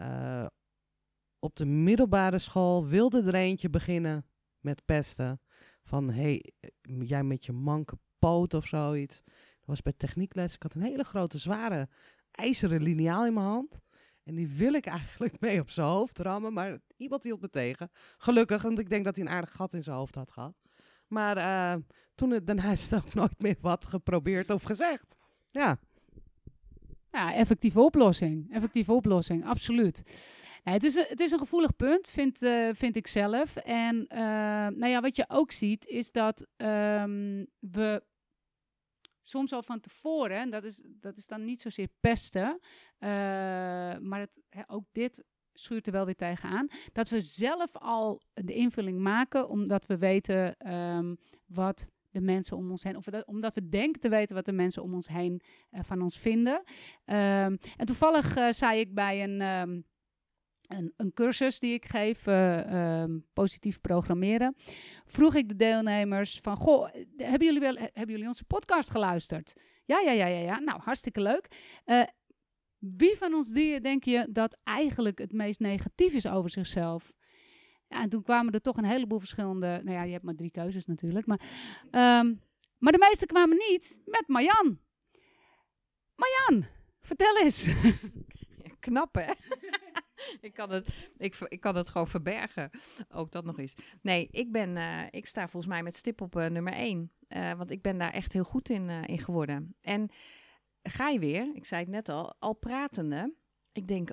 op 1.39 1.57
de 1.57 1.65
middelbare 1.65 2.39
school 2.39 2.87
wilde 2.87 3.23
er 3.23 3.35
eentje 3.35 3.71
beginnen 3.71 4.27
met 4.59 4.85
pesten. 4.85 5.41
Van, 5.83 6.11
hé, 6.11 6.23
hey, 6.23 6.53
jij 7.07 7.23
met 7.25 7.45
je 7.45 7.53
manke 7.53 7.99
poot 8.19 8.55
of 8.55 8.67
zoiets. 8.67 9.23
Dat 9.25 9.67
was 9.67 9.83
bij 9.83 9.93
techniekles. 9.97 10.55
Ik 10.55 10.63
had 10.63 10.75
een 10.75 10.83
hele 10.83 11.05
grote, 11.05 11.39
zware 11.39 11.89
ijzeren 12.31 12.83
liniaal 12.83 13.27
in 13.27 13.35
mijn 13.35 13.47
hand. 13.47 13.81
En 14.25 14.35
die 14.35 14.49
wil 14.49 14.73
ik 14.73 14.87
eigenlijk 14.87 15.41
mee 15.41 15.61
op 15.61 15.71
zijn 15.71 15.87
hoofd 15.87 16.19
rammen. 16.19 16.53
Maar 16.53 16.79
iemand 16.97 17.23
hield 17.23 17.41
me 17.41 17.51
tegen. 17.51 17.91
Gelukkig, 18.17 18.63
want 18.63 18.79
ik 18.79 18.89
denk 18.89 19.05
dat 19.05 19.17
hij 19.17 19.25
een 19.25 19.33
aardig 19.33 19.53
gat 19.53 19.75
in 19.75 19.83
zijn 19.83 19.97
hoofd 19.97 20.15
had 20.15 20.33
gehad. 20.33 20.55
Maar 21.07 21.37
uh, 21.37 21.83
toen 22.15 22.41
daarna 22.45 22.73
is 22.73 22.91
het 22.91 23.05
ook 23.05 23.15
nooit 23.15 23.43
meer 23.43 23.57
wat 23.61 23.87
geprobeerd 23.87 24.51
of 24.51 24.63
gezegd. 24.63 25.17
Ja. 25.51 25.79
Ja, 27.13 27.35
effectieve 27.35 27.81
oplossing. 27.81 28.53
Effectieve 28.53 28.93
oplossing, 28.93 29.47
absoluut. 29.47 30.03
Het, 30.63 30.85
is 30.85 30.95
een, 30.95 31.07
het 31.09 31.21
is 31.21 31.31
een 31.31 31.39
gevoelig 31.39 31.77
punt, 31.77 32.09
vind, 32.09 32.43
eh, 32.43 32.69
vind 32.73 32.97
ik 32.97 33.07
zelf. 33.07 33.57
En 33.57 34.07
eh, 34.09 34.21
nou 34.67 34.87
ja, 34.87 35.01
wat 35.01 35.17
je 35.17 35.25
ook 35.29 35.53
ziet, 35.53 35.87
is 35.87 36.11
dat 36.11 36.47
ehm, 36.57 37.45
we 37.59 38.03
soms 39.31 39.53
al 39.53 39.63
van 39.63 39.81
tevoren, 39.81 40.37
en 40.37 40.51
dat 40.51 40.65
is, 40.65 40.83
dat 40.87 41.17
is 41.17 41.27
dan 41.27 41.45
niet 41.45 41.61
zozeer 41.61 41.89
pesten, 42.01 42.59
eh, 42.99 43.09
maar 43.99 44.21
het, 44.21 44.41
ook 44.67 44.85
dit 44.93 45.25
schuurt 45.53 45.87
er 45.87 45.93
wel 45.93 46.05
weer 46.05 46.17
tegenaan, 46.17 46.69
dat 46.93 47.09
we 47.09 47.21
zelf 47.21 47.77
al 47.77 48.23
de 48.33 48.55
invulling 48.55 48.99
maken, 49.01 49.49
omdat 49.49 49.87
we 49.87 49.99
weten 49.99 50.57
ehm, 50.57 51.15
wat 51.47 51.89
de 52.11 52.21
mensen 52.21 52.57
om 52.57 52.71
ons 52.71 52.83
heen, 52.83 52.97
of 52.97 53.05
dat, 53.05 53.27
omdat 53.27 53.55
we 53.55 53.69
denken 53.69 54.01
te 54.01 54.09
weten 54.09 54.35
wat 54.35 54.45
de 54.45 54.53
mensen 54.53 54.83
om 54.83 54.95
ons 54.95 55.09
heen 55.09 55.41
eh, 55.71 55.81
van 55.83 56.03
ons 56.03 56.19
vinden. 56.19 56.63
Ehm, 57.05 57.57
en 57.77 57.87
toevallig 57.87 58.37
eh, 58.37 58.49
zei 58.51 58.81
ik 58.81 58.95
bij 58.95 59.23
een, 59.23 59.41
ehm, 59.41 59.81
een, 60.71 60.93
een 60.97 61.13
cursus 61.13 61.59
die 61.59 61.73
ik 61.73 61.85
geef, 61.85 62.27
eh, 62.27 63.01
ehm, 63.01 63.19
positief 63.33 63.81
programmeren, 63.81 64.57
vroeg 65.07 65.35
ik 65.35 65.49
de 65.49 65.57
deelnemers 65.57 66.39
van, 66.43 66.57
goh, 66.57 66.89
hebben 67.17 67.47
jullie, 67.47 67.61
wel, 67.61 67.77
hebben 67.77 68.11
jullie 68.11 68.27
onze 68.27 68.45
podcast 68.45 68.91
geluisterd? 68.91 69.53
Ja, 69.85 70.01
ja, 70.01 70.13
ja, 70.13 70.27
ja, 70.27 70.41
ja. 70.41 70.59
Nou, 70.59 70.81
hartstikke 70.81 71.21
leuk. 71.21 71.49
Eh, 71.85 72.03
wie 72.79 73.17
van 73.17 73.35
ons 73.35 73.51
drieën 73.51 73.83
denk 73.83 74.05
je 74.05 74.27
dat 74.31 74.59
eigenlijk 74.65 75.19
het 75.19 75.33
meest 75.33 75.61
negatief 75.61 76.13
is 76.13 76.27
over 76.27 76.51
zichzelf? 76.51 77.13
Ja, 77.89 78.03
en 78.03 78.09
toen 78.09 78.23
kwamen 78.23 78.53
er 78.53 78.61
toch 78.61 78.77
een 78.77 78.85
heleboel 78.85 79.19
verschillende. 79.19 79.81
Nou 79.85 79.97
ja, 79.97 80.03
je 80.03 80.13
hebt 80.13 80.25
maar 80.25 80.35
drie 80.35 80.51
keuzes 80.51 80.87
natuurlijk. 80.87 81.27
Maar, 81.27 81.41
ehm, 81.91 82.35
maar 82.79 82.93
de 82.93 83.07
meeste 83.09 83.27
kwamen 83.27 83.57
niet 83.57 84.01
met 84.05 84.25
Marjan. 84.27 84.79
Marjan, 86.15 86.67
vertel 87.01 87.37
eens. 87.37 87.69
Knap, 88.81 89.15
hè? 89.15 89.33
ik, 90.41 90.55
kan 90.55 90.71
het, 90.71 90.89
ik, 91.17 91.37
ik 91.49 91.61
kan 91.61 91.77
het 91.77 91.89
gewoon 91.89 92.09
verbergen. 92.09 92.71
Ook 93.09 93.33
dat 93.33 93.45
nog 93.45 93.59
eens. 93.59 93.75
Nee, 94.03 94.29
ik, 94.31 94.53
ben, 94.53 94.77
eh, 94.77 95.03
ik 95.11 95.27
sta 95.27 95.49
volgens 95.49 95.73
mij 95.73 95.83
met 95.83 95.97
stip 95.97 96.21
op 96.21 96.37
eh, 96.37 96.47
nummer 96.47 96.73
één. 96.73 97.13
Eh, 97.29 97.53
want 97.53 97.71
ik 97.71 97.83
ben 97.83 97.99
daar 97.99 98.13
echt 98.13 98.33
heel 98.33 98.45
goed 98.45 98.69
in, 98.69 98.89
in 98.89 99.19
geworden. 99.19 99.77
En 99.81 100.11
ga 100.83 101.09
je 101.09 101.19
weer, 101.19 101.51
ik 101.55 101.67
zei 101.67 101.81
het 101.81 101.91
net 101.91 102.09
al, 102.09 102.35
al 102.39 102.55
pratende. 102.55 103.35
Ik 103.73 103.89
denk, 103.89 104.11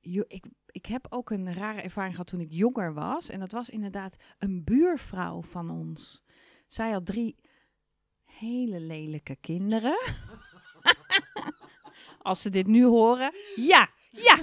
ik, 0.00 0.46
ik 0.66 0.86
heb 0.86 1.06
ook 1.08 1.30
een 1.30 1.54
rare 1.54 1.80
ervaring 1.80 2.14
gehad 2.14 2.30
toen 2.30 2.40
ik 2.40 2.52
jonger 2.52 2.94
was. 2.94 3.28
En 3.28 3.40
dat 3.40 3.52
was 3.52 3.70
inderdaad 3.70 4.16
een 4.38 4.64
buurvrouw 4.64 5.42
van 5.42 5.70
ons. 5.70 6.24
Zij 6.66 6.90
had 6.90 7.06
drie 7.06 7.36
hele 8.24 8.80
lelijke 8.80 9.36
kinderen. 9.36 9.98
Als 12.22 12.42
ze 12.42 12.50
dit 12.50 12.66
nu 12.66 12.84
horen, 12.84 13.32
ja, 13.54 13.90
ja. 14.16 14.38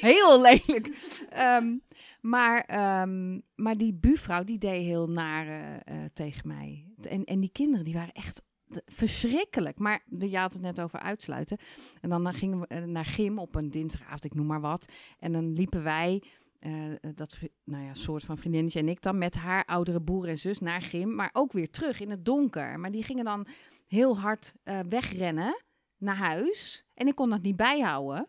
Heel 0.00 0.40
lelijk. 0.40 0.90
Ehm, 1.30 1.76
maar, 2.20 2.60
ehm, 2.60 3.40
maar 3.54 3.76
die 3.76 3.94
buurvrouw, 3.94 4.44
die 4.44 4.58
deed 4.58 4.84
heel 4.84 5.08
naar 5.08 5.46
eh, 5.78 5.96
tegen 6.12 6.48
mij. 6.48 6.86
En, 7.02 7.24
en 7.24 7.40
die 7.40 7.52
kinderen, 7.52 7.84
die 7.84 7.94
waren 7.94 8.12
echt 8.12 8.42
verschrikkelijk. 8.86 9.78
Maar 9.78 10.02
je 10.08 10.38
had 10.38 10.52
het 10.52 10.62
net 10.62 10.80
over 10.80 10.98
uitsluiten. 10.98 11.58
En 12.00 12.08
dan, 12.08 12.34
gingen 12.34 12.60
we 12.60 12.66
eh, 12.66 12.82
naar 12.82 13.04
gym 13.04 13.38
op 13.38 13.54
een 13.54 13.70
dinsdagavond, 13.70 14.24
ik 14.24 14.34
noem 14.34 14.46
maar 14.46 14.60
wat. 14.60 14.92
En 15.18 15.32
dan 15.32 15.52
liepen 15.52 15.82
wij, 15.82 16.22
eh, 16.58 16.72
dat 17.14 17.38
nou 17.64 17.84
ja, 17.84 17.94
soort 17.94 18.24
van 18.24 18.38
vriendinnetje 18.38 18.80
en 18.80 18.88
ik 18.88 19.02
dan, 19.02 19.18
met 19.18 19.34
haar 19.34 19.64
oudere 19.64 20.02
broer 20.02 20.28
en 20.28 20.38
zus 20.38 20.58
naar 20.58 20.82
gym. 20.82 21.14
Maar 21.14 21.30
ook 21.32 21.52
weer 21.52 21.70
terug 21.70 22.00
in 22.00 22.10
het 22.10 22.24
donker. 22.24 22.80
Maar 22.80 22.90
die 22.90 23.02
gingen 23.02 23.24
dan 23.24 23.46
heel 23.86 24.18
hard 24.18 24.54
wegrennen 24.88 25.62
naar 25.98 26.16
huis. 26.16 26.84
En 26.94 27.06
ik 27.06 27.14
kon 27.14 27.30
dat 27.30 27.42
niet 27.42 27.56
bijhouden. 27.56 28.28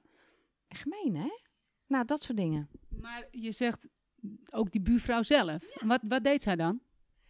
Gemeen, 0.70 1.16
hè? 1.16 1.30
Nou, 1.88 2.06
dat 2.06 2.24
soort 2.24 2.38
dingen. 2.38 2.70
Maar 2.90 3.28
je 3.32 3.52
zegt 3.52 3.90
ook 4.52 4.72
die 4.72 4.82
buurvrouw 4.82 5.22
zelf. 5.24 5.64
Wat, 5.86 6.00
wat 6.08 6.24
deed 6.24 6.44
zij 6.44 6.56
dan? 6.56 6.80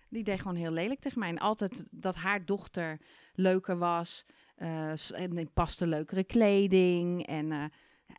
Die 0.10 0.24
deed 0.24 0.42
gewoon 0.42 0.56
heel 0.56 0.72
lelijk 0.72 1.00
tegen 1.00 1.20
mij. 1.20 1.30
En 1.30 1.38
altijd 1.38 1.86
dat 1.92 2.16
haar 2.16 2.46
dochter 2.46 3.00
leuker 3.34 3.78
was. 3.78 4.26
s- 4.96 5.12
en 5.12 5.34
paste 5.54 5.88
leukere 5.88 6.24
kleding. 6.24 7.26
En 7.28 7.52
eh, 7.52 7.64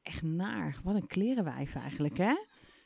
echt 0.03 0.23
naar. 0.23 0.77
Wat 0.83 0.95
een 0.95 1.07
klerenwijf 1.07 1.75
eigenlijk, 1.75 2.17
hè? 2.17 2.35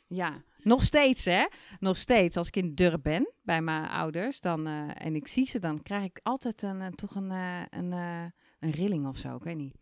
Ja, 0.07 0.43
nog 0.61 0.83
steeds, 0.83 1.25
hè? 1.25 1.45
Nog 1.79 1.97
steeds. 1.97 2.37
Als 2.37 2.47
ik 2.47 2.55
in 2.55 2.67
de 2.75 2.89
dorp 2.89 3.03
ben 3.03 3.31
bij 3.41 3.61
mijn 3.61 3.89
ouders 3.89 4.41
dan, 4.41 4.67
eh, 4.67 5.05
en 5.05 5.15
ik 5.15 5.27
zie 5.27 5.45
ze, 5.47 5.59
dan 5.59 5.81
krijg 5.83 6.03
ik 6.03 6.19
altijd 6.23 6.61
een, 6.61 6.95
toch 6.95 7.15
een, 7.15 7.29
een, 7.69 7.91
een 8.59 8.71
rilling 8.71 9.07
of 9.07 9.17
zo. 9.17 9.35
Ik 9.35 9.43
weet 9.43 9.57
niet. 9.57 9.75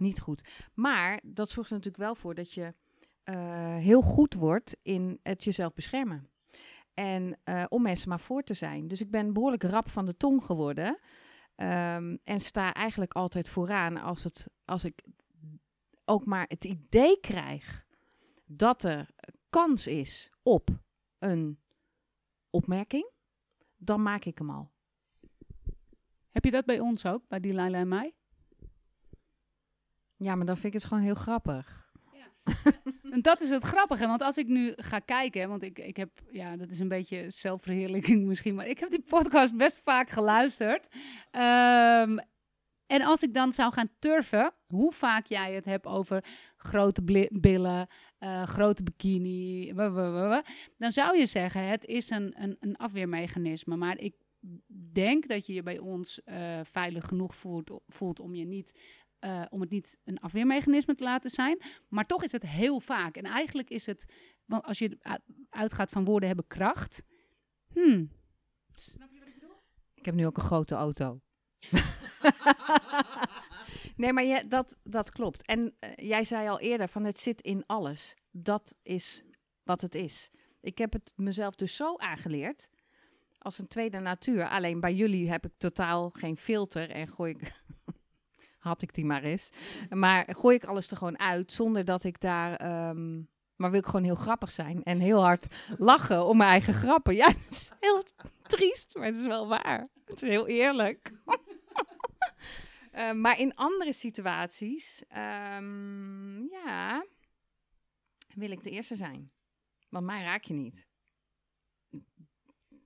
Niet 0.00 0.20
goed. 0.20 0.68
Maar 0.74 1.20
dat 1.24 1.50
zorgt 1.50 1.70
er 1.70 1.76
natuurlijk 1.76 2.04
wel 2.04 2.14
voor 2.14 2.34
dat 2.34 2.52
je 2.52 2.74
eh, 3.22 3.76
heel 3.76 4.00
goed 4.00 4.34
wordt 4.34 4.76
in 4.82 5.18
het 5.22 5.44
jezelf 5.44 5.74
beschermen. 5.74 6.28
En 6.94 7.38
eh, 7.44 7.64
om 7.68 7.82
mensen 7.82 8.08
maar 8.08 8.20
voor 8.20 8.42
te 8.42 8.54
zijn. 8.54 8.88
Dus 8.88 9.00
ik 9.00 9.10
ben 9.10 9.32
behoorlijk 9.32 9.62
rap 9.62 9.88
van 9.88 10.06
de 10.06 10.16
tong 10.16 10.42
geworden. 10.42 10.98
Ehm, 11.54 12.16
en 12.24 12.40
sta 12.40 12.74
eigenlijk 12.74 13.12
altijd 13.12 13.48
vooraan 13.48 13.96
als, 13.96 14.24
het, 14.24 14.50
als 14.64 14.84
ik 14.84 15.02
ook 16.04 16.26
maar 16.26 16.44
het 16.48 16.64
idee 16.64 17.20
krijg 17.20 17.86
dat 18.44 18.82
er 18.82 19.10
kans 19.50 19.86
is 19.86 20.30
op 20.42 20.68
een 21.18 21.58
opmerking, 22.50 23.10
dan 23.76 24.02
maak 24.02 24.24
ik 24.24 24.38
hem 24.38 24.50
al. 24.50 24.70
Heb 26.30 26.44
je 26.44 26.50
dat 26.50 26.64
bij 26.64 26.80
ons 26.80 27.06
ook, 27.06 27.28
bij 27.28 27.40
die 27.40 27.52
Laila 27.52 27.78
en 27.78 27.88
mij? 27.88 28.14
Ja, 30.18 30.34
maar 30.34 30.46
dan 30.46 30.56
vind 30.56 30.74
ik 30.74 30.80
het 30.80 30.88
gewoon 30.88 31.02
heel 31.02 31.14
grappig. 31.14 31.86
En 33.10 33.22
dat 33.22 33.40
is 33.40 33.48
het 33.48 33.62
grappige, 33.62 34.06
want 34.06 34.22
als 34.22 34.36
ik 34.36 34.46
nu 34.46 34.72
ga 34.76 34.98
kijken, 34.98 35.48
want 35.48 35.62
ik, 35.62 35.78
ik 35.78 35.96
heb, 35.96 36.10
ja, 36.30 36.56
dat 36.56 36.70
is 36.70 36.78
een 36.78 36.88
beetje 36.88 37.30
zelfverheerlijking 37.30 38.26
misschien, 38.28 38.54
maar 38.54 38.66
ik 38.66 38.78
heb 38.78 38.90
die 38.90 39.02
podcast 39.02 39.56
best 39.56 39.78
vaak 39.78 40.10
geluisterd. 40.10 40.86
Ehm, 41.30 42.18
en 42.86 43.02
als 43.02 43.22
ik 43.22 43.34
dan 43.34 43.52
zou 43.52 43.72
gaan 43.72 43.90
turven, 43.98 44.52
hoe 44.66 44.92
vaak 44.92 45.26
jij 45.26 45.54
het 45.54 45.64
hebt 45.64 45.86
over 45.86 46.24
grote 46.56 47.28
billen, 47.30 47.86
eh, 48.18 48.42
grote 48.42 48.82
bikini, 48.82 49.72
dan 50.76 50.92
zou 50.92 51.18
je 51.18 51.26
zeggen, 51.26 51.68
het 51.68 51.84
is 51.84 52.10
een, 52.10 52.34
een, 52.42 52.56
een 52.60 52.76
afweermechanisme. 52.76 53.76
Maar 53.76 53.98
ik 53.98 54.14
denk 54.92 55.28
dat 55.28 55.46
je 55.46 55.52
je 55.52 55.62
bij 55.62 55.78
ons 55.78 56.22
eh, 56.24 56.60
veilig 56.62 57.04
genoeg 57.04 57.34
voelt, 57.34 57.80
voelt 57.86 58.20
om 58.20 58.34
je 58.34 58.44
niet... 58.44 58.72
eh, 59.18 59.44
om 59.48 59.60
het 59.60 59.70
niet 59.70 59.98
een 60.04 60.18
afweermechanisme 60.18 60.94
te 60.94 61.04
laten 61.04 61.30
zijn. 61.30 61.60
Maar 61.88 62.06
toch 62.06 62.22
is 62.22 62.32
het 62.32 62.42
heel 62.42 62.80
vaak. 62.80 63.16
En 63.16 63.24
eigenlijk 63.24 63.70
is 63.70 63.86
het, 63.86 64.12
want 64.44 64.64
als 64.64 64.78
je 64.78 64.98
uitgaat 65.50 65.90
van 65.90 66.04
woorden 66.04 66.28
hebben 66.28 66.46
kracht. 66.46 67.02
Hmm. 67.72 68.10
Snap 68.74 69.12
je 69.12 69.18
wat 69.18 69.28
ik 69.28 69.34
bedoel? 69.34 69.56
Ik 69.94 70.04
heb 70.04 70.14
nu 70.14 70.26
ook 70.26 70.36
een 70.36 70.42
grote 70.42 70.74
auto. 70.74 71.20
nee, 73.96 74.12
maar 74.12 74.24
je, 74.24 74.48
dat, 74.48 74.78
dat 74.82 75.10
klopt. 75.10 75.46
En 75.46 75.74
eh, 75.78 76.08
jij 76.08 76.24
zei 76.24 76.48
al 76.48 76.60
eerder 76.60 76.88
van 76.88 77.04
het 77.04 77.20
zit 77.20 77.40
in 77.40 77.66
alles. 77.66 78.16
Dat 78.30 78.76
is 78.82 79.24
wat 79.62 79.80
het 79.80 79.94
is. 79.94 80.30
Ik 80.60 80.78
heb 80.78 80.92
het 80.92 81.12
mezelf 81.16 81.54
dus 81.54 81.76
zo 81.76 81.96
aangeleerd 81.96 82.68
als 83.38 83.58
een 83.58 83.68
tweede 83.68 83.98
natuur. 83.98 84.48
Alleen 84.48 84.80
bij 84.80 84.94
jullie 84.94 85.30
heb 85.30 85.44
ik 85.44 85.52
totaal 85.58 86.10
geen 86.10 86.36
filter 86.36 86.90
en 86.90 87.08
gooi 87.08 87.34
ik... 87.34 87.52
Had 88.68 88.82
ik 88.82 88.94
die 88.94 89.04
maar 89.04 89.22
eens. 89.22 89.50
Maar 89.90 90.26
gooi 90.30 90.56
ik 90.56 90.64
alles 90.64 90.90
er 90.90 90.96
gewoon 90.96 91.18
uit 91.18 91.52
zonder 91.52 91.84
dat 91.84 92.04
ik 92.04 92.20
daar... 92.20 92.56
ehm, 92.56 93.22
maar 93.56 93.70
wil 93.70 93.80
ik 93.80 93.86
gewoon 93.86 94.04
heel 94.04 94.14
grappig 94.14 94.50
zijn 94.50 94.82
en 94.82 94.98
heel 94.98 95.22
hard 95.22 95.46
lachen 95.78 96.24
om 96.24 96.36
mijn 96.36 96.50
eigen 96.50 96.74
grappen. 96.74 97.14
Ja, 97.14 97.26
dat 97.48 97.50
is 97.50 97.70
heel 97.80 98.02
triest, 98.42 98.94
maar 98.96 99.06
het 99.06 99.16
is 99.16 99.26
wel 99.26 99.48
waar. 99.48 99.86
Het 100.04 100.22
is 100.22 100.28
heel 100.28 100.46
eerlijk. 100.46 101.12
Eh, 102.92 103.12
maar 103.12 103.38
in 103.38 103.54
andere 103.54 103.92
situaties, 103.92 105.04
ehm, 105.08 106.42
ja, 106.42 107.06
wil 108.34 108.50
ik 108.50 108.62
de 108.62 108.70
eerste 108.70 108.94
zijn. 108.94 109.32
Want 109.88 110.06
mij 110.06 110.22
raak 110.22 110.44
je 110.44 110.54
niet. 110.54 110.86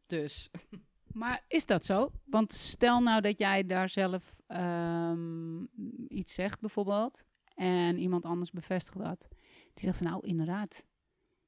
Dus. 0.06 0.50
Maar 1.14 1.44
is 1.48 1.66
dat 1.66 1.84
zo? 1.84 2.10
Want 2.24 2.52
stel 2.52 3.00
nou 3.00 3.20
dat 3.20 3.38
jij 3.38 3.66
daar 3.66 3.88
zelf 3.88 4.42
ehm, 4.46 5.64
iets 6.08 6.34
zegt 6.34 6.60
bijvoorbeeld. 6.60 7.24
En 7.54 7.98
iemand 7.98 8.24
anders 8.24 8.50
bevestigt 8.50 8.98
dat. 8.98 9.28
Die 9.74 9.84
zegt 9.84 9.96
van 9.96 10.06
nou 10.06 10.26
inderdaad. 10.26 10.86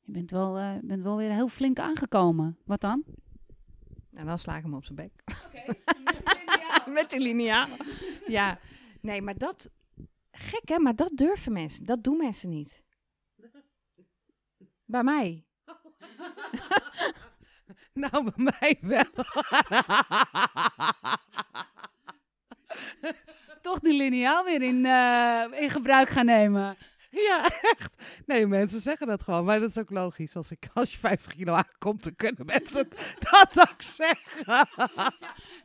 Je 0.01 0.13
bent 0.13 0.31
wel, 0.31 0.59
eh, 0.59 0.75
bent 0.83 1.03
wel 1.03 1.17
weer 1.17 1.31
heel 1.31 1.49
flink 1.49 1.79
aangekomen. 1.79 2.59
Wat 2.65 2.81
dan? 2.81 3.05
En 4.13 4.27
dan 4.27 4.39
sla 4.39 4.57
ik 4.57 4.63
hem 4.63 4.75
op 4.75 4.85
zijn 4.85 4.97
bek. 4.97 5.13
Met 6.95 7.11
de 7.11 7.19
lineaal. 7.19 7.69
Ja, 8.27 8.59
nee, 9.01 9.23
maar 9.23 9.39
dat... 9.39 9.71
Gek 10.31 10.69
hè, 10.69 10.79
maar 10.79 10.97
dat 10.97 11.11
durven 11.15 11.53
mensen. 11.53 11.85
Dat 11.85 12.05
doen 12.05 12.17
mensen 12.17 12.49
niet. 12.49 12.83
Bij 14.85 15.03
mij. 15.03 15.45
Nou, 18.03 18.25
bij 18.25 18.55
mij 18.61 18.79
wel. 18.81 19.05
toch 23.61 23.79
die 23.79 23.97
lineaal 23.97 24.45
weer 24.45 24.63
in, 24.63 24.87
eh, 24.87 25.63
in 25.63 25.71
gebruik 25.71 26.09
gaan 26.09 26.27
nemen. 26.27 26.77
Ja, 27.11 27.45
echt. 27.45 27.95
Nee, 28.27 28.47
mensen 28.47 28.81
zeggen 28.81 29.07
dat 29.07 29.23
gewoon. 29.23 29.45
Maar 29.45 29.61
dat 29.61 29.69
is 29.69 29.79
ook 29.79 29.91
logisch. 29.91 30.37
Als, 30.37 30.51
ik, 30.51 30.69
als 30.73 30.93
je 30.93 30.99
50 30.99 31.35
kilo 31.35 31.53
aankomt, 31.53 32.05
dan 32.05 32.17
kunnen 32.17 32.47
mensen 32.47 32.89
dat 33.19 33.71
ook 33.71 33.83
zeggen. 33.83 34.69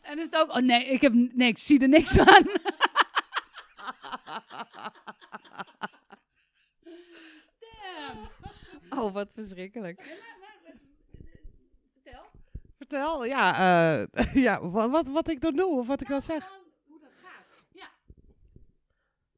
En 0.02 0.16
dan 0.16 0.18
is 0.18 0.26
het 0.26 0.36
ook, 0.36 0.50
oh 0.50 0.64
nee, 0.64 0.86
ik, 0.86 1.02
heb, 1.02 1.14
nee, 1.14 1.48
ik 1.48 1.58
zie 1.58 1.82
er 1.82 1.90
niks 1.90 2.20
aan. 2.20 2.44
Damn. 7.60 8.30
Oh, 8.90 9.14
wat 9.14 9.34
verschrikkelijk. 9.34 10.18
Vertel. 12.90 13.26
Ja, 13.26 13.54
eh, 13.54 14.34
ja 14.46 14.70
wat, 14.70 14.90
wat, 14.90 15.08
wat 15.08 15.30
ik 15.30 15.42
dan 15.42 15.54
doe 15.54 15.80
of 15.80 15.88
wat 15.88 16.02
ik 16.02 16.08
dan 16.08 16.22
zeg. 16.22 16.50
Hoe 16.86 17.00
dat 17.00 17.12
gaat. 17.24 17.46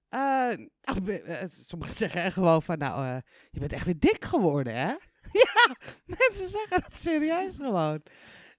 Ja. 0.10 1.02
Be- 1.04 1.48
sommigen 1.50 1.96
zeggen 2.08 2.32
gewoon 2.32 2.62
van, 2.62 2.78
nou, 2.78 3.06
eh, 3.06 3.18
je 3.52 3.60
bent 3.60 3.74
echt 3.74 3.86
weer 3.86 4.00
dik 4.00 4.26
geworden, 4.26 4.76
hè? 4.76 4.88
ja, 5.44 5.76
mensen 6.06 6.50
zeggen 6.50 6.82
dat 6.82 6.96
serieus 6.96 7.56
gewoon. 7.56 8.02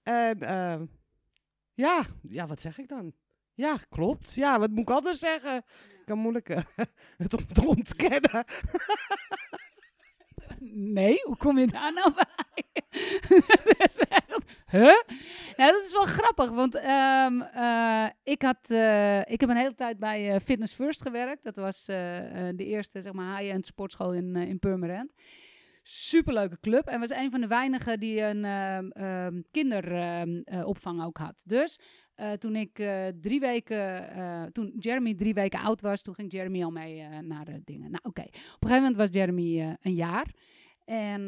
En 0.03 0.39
ehm, 0.39 0.85
ja, 1.73 2.03
ja, 2.21 2.47
wat 2.47 2.61
zeg 2.61 2.77
ik 2.77 2.87
dan? 2.87 3.13
Ja, 3.53 3.77
klopt. 3.89 4.33
Ja, 4.33 4.59
wat 4.59 4.69
moet 4.69 4.79
ik 4.79 4.89
anders 4.89 5.19
zeggen? 5.19 5.57
Ik 5.99 6.05
kan 6.05 6.17
moeilijk 6.17 6.49
eh, 6.49 6.63
het 7.17 7.33
om 7.33 7.47
te 7.47 7.65
ontkennen. 7.67 8.45
Nee, 10.71 11.21
hoe 11.23 11.37
kom 11.37 11.57
je 11.57 11.67
daar 11.67 11.93
nou 11.93 12.13
bij? 12.13 12.63
Echt, 13.77 14.05
huh? 14.65 15.01
Ja, 15.57 15.71
dat 15.71 15.83
is 15.83 15.91
wel 15.91 16.05
grappig, 16.05 16.49
want 16.49 16.75
ehm, 16.75 17.41
eh, 17.41 18.09
ik, 18.23 18.41
had, 18.41 18.69
eh, 18.69 19.19
ik 19.19 19.39
heb 19.39 19.49
een 19.49 19.55
hele 19.55 19.75
tijd 19.75 19.99
bij 19.99 20.33
eh, 20.33 20.39
Fitness 20.39 20.73
First 20.73 21.01
gewerkt. 21.01 21.43
Dat 21.43 21.55
was 21.55 21.85
de 21.85 22.53
eerste 22.55 23.01
zeg 23.01 23.13
maar, 23.13 23.37
high-end 23.37 23.65
sportschool 23.65 24.13
in, 24.13 24.35
in 24.35 24.59
Purmerend. 24.59 25.11
Superleuke 25.83 26.59
club. 26.59 26.87
En 26.87 26.99
was 26.99 27.09
een 27.09 27.31
van 27.31 27.41
de 27.41 27.47
weinigen 27.47 27.99
die 27.99 28.21
een 28.21 28.45
ehm, 28.45 28.89
ehm, 28.89 29.41
kinderopvang 29.51 31.03
ook 31.03 31.17
had. 31.17 31.43
Dus 31.45 31.79
eh, 32.15 32.31
toen 32.31 32.55
ik 32.55 32.79
eh, 32.79 33.07
drie 33.21 33.39
weken, 33.39 34.09
eh, 34.09 34.43
toen 34.43 34.73
Jeremy 34.79 35.13
drie 35.15 35.33
weken 35.33 35.59
oud 35.59 35.81
was, 35.81 36.01
toen 36.01 36.15
ging 36.15 36.31
Jeremy 36.31 36.63
al 36.63 36.71
mee 36.71 37.07
naar 37.21 37.45
dingen. 37.63 37.91
Nou, 37.91 38.03
oké. 38.03 38.21
Op 38.21 38.33
een 38.33 38.69
gegeven 38.69 38.75
moment 38.81 38.95
was 38.95 39.09
Jeremy 39.11 39.77
een 39.81 39.93
jaar. 39.93 40.33
En 40.85 41.25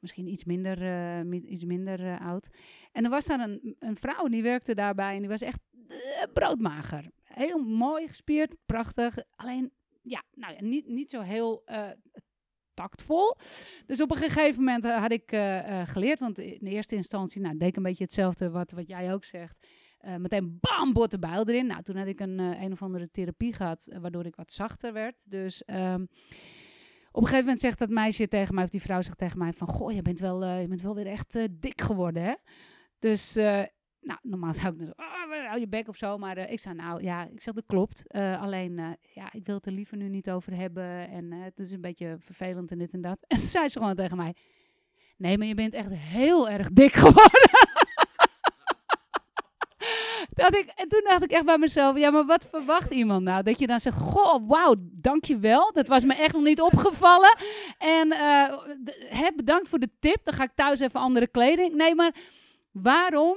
misschien 0.00 0.26
iets 0.28 0.44
minder, 0.44 0.78
mi- 1.26 1.46
iets 1.46 1.64
minder 1.64 2.18
oud. 2.18 2.48
En 2.92 3.04
er 3.04 3.10
was 3.10 3.24
daar 3.26 3.40
een, 3.40 3.76
een 3.78 3.96
vrouw 3.96 4.28
die 4.28 4.42
werkte 4.42 4.74
daarbij 4.74 5.14
en 5.14 5.20
die 5.20 5.28
was 5.28 5.40
echt 5.40 5.58
broodmager. 6.32 7.10
Heel 7.24 7.58
mooi 7.58 8.08
gespierd, 8.08 8.54
prachtig. 8.66 9.16
Alleen, 9.36 9.72
ja, 10.02 10.22
nou 10.34 10.54
ja, 10.54 10.60
niet, 10.62 10.88
niet 10.88 11.10
zo 11.10 11.20
heel 11.20 11.64
tactvol. 12.74 13.36
Dus 13.86 14.00
op 14.00 14.10
een 14.10 14.16
gegeven 14.16 14.64
moment 14.64 14.84
had 14.84 15.12
ik 15.12 15.30
geleerd, 15.84 16.20
want 16.20 16.38
in 16.38 16.66
eerste 16.66 16.96
instantie, 16.96 17.40
nou, 17.40 17.56
deed 17.56 17.68
ik 17.68 17.76
een 17.76 17.82
beetje 17.82 18.04
hetzelfde 18.04 18.50
wat, 18.50 18.70
wat 18.70 18.88
jij 18.88 19.12
ook 19.12 19.24
zegt. 19.24 19.66
Eh, 20.00 20.16
meteen 20.16 20.58
bam, 20.60 20.92
botte 20.92 21.18
bijl 21.18 21.48
erin. 21.48 21.66
Nou, 21.66 21.82
toen 21.82 21.96
had 21.96 22.06
ik 22.06 22.20
een, 22.20 22.40
eh, 22.40 22.62
een 22.62 22.72
of 22.72 22.82
andere 22.82 23.10
therapie 23.10 23.52
gehad, 23.52 23.86
eh, 23.86 23.98
waardoor 23.98 24.26
ik 24.26 24.36
wat 24.36 24.52
zachter 24.52 24.92
werd. 24.92 25.30
Dus 25.30 25.64
ehm, 25.64 26.02
op 27.10 27.22
een 27.22 27.28
gegeven 27.28 27.38
moment 27.38 27.60
zegt 27.60 27.78
dat 27.78 27.88
meisje 27.88 28.28
tegen 28.28 28.54
mij, 28.54 28.64
of 28.64 28.70
die 28.70 28.80
vrouw 28.80 29.02
zegt 29.02 29.18
tegen 29.18 29.38
mij 29.38 29.52
van... 29.52 29.68
Goh, 29.68 29.92
je 29.92 30.02
bent 30.02 30.20
wel, 30.20 30.44
je 30.46 30.68
bent 30.68 30.82
wel 30.82 30.94
weer 30.94 31.06
echt 31.06 31.38
dik 31.50 31.80
geworden, 31.80 32.22
hè? 32.22 32.34
Dus, 32.98 33.34
nou, 34.00 34.18
normaal 34.22 34.54
zou 34.54 34.72
ik 34.72 34.78
dus, 34.78 34.88
oh, 34.88 35.46
hou 35.46 35.60
je 35.60 35.68
bek 35.68 35.88
of 35.88 35.96
zo. 35.96 36.18
Maar 36.18 36.38
ik 36.38 36.60
zei, 36.60 36.74
nou 36.74 37.02
ja, 37.02 37.26
ik 37.26 37.40
zeg, 37.40 37.54
dat 37.54 37.66
klopt. 37.66 38.12
Alleen, 38.12 38.96
ja, 39.14 39.32
ik 39.32 39.46
wil 39.46 39.54
het 39.54 39.66
er 39.66 39.72
liever 39.72 39.96
nu 39.96 40.08
niet 40.08 40.30
over 40.30 40.56
hebben. 40.56 41.08
En 41.08 41.32
het 41.32 41.58
is 41.58 41.72
een 41.72 41.80
beetje 41.80 42.16
vervelend 42.18 42.70
en 42.70 42.78
dit 42.78 42.92
en 42.92 43.00
dat. 43.00 43.24
En 43.28 43.38
toen 43.38 43.46
zei 43.46 43.68
ze 43.68 43.78
gewoon 43.78 43.94
tegen 43.94 44.16
mij... 44.16 44.34
Nee, 45.16 45.38
maar 45.38 45.46
je 45.46 45.54
bent 45.54 45.74
echt 45.74 45.94
heel 45.94 46.48
erg 46.48 46.70
dik 46.70 46.92
geworden. 47.04 47.69
Dat 50.34 50.54
ik, 50.54 50.68
en 50.68 50.88
toen 50.88 51.00
dacht 51.04 51.24
ik 51.24 51.30
echt 51.30 51.44
bij 51.44 51.58
mezelf, 51.58 51.98
ja, 51.98 52.10
maar 52.10 52.26
wat 52.26 52.46
verwacht 52.50 52.92
iemand 52.92 53.22
nou? 53.22 53.42
Dat 53.42 53.58
je 53.58 53.66
dan 53.66 53.80
zegt, 53.80 53.98
goh, 53.98 54.48
wauw, 54.48 54.74
dankjewel. 54.78 55.72
Dat 55.72 55.88
was 55.88 56.04
me 56.04 56.14
echt 56.14 56.34
nog 56.34 56.42
niet 56.42 56.60
opgevallen. 56.60 57.36
En 57.78 58.12
hè, 59.08 59.28
bedankt 59.36 59.68
voor 59.68 59.78
de 59.78 59.90
tip. 60.00 60.24
Dan 60.24 60.34
ga 60.34 60.42
ik 60.42 60.52
thuis 60.54 60.80
even 60.80 61.00
andere 61.00 61.26
kleding. 61.26 61.74
Nee, 61.74 61.94
maar 61.94 62.14
waarom, 62.70 63.36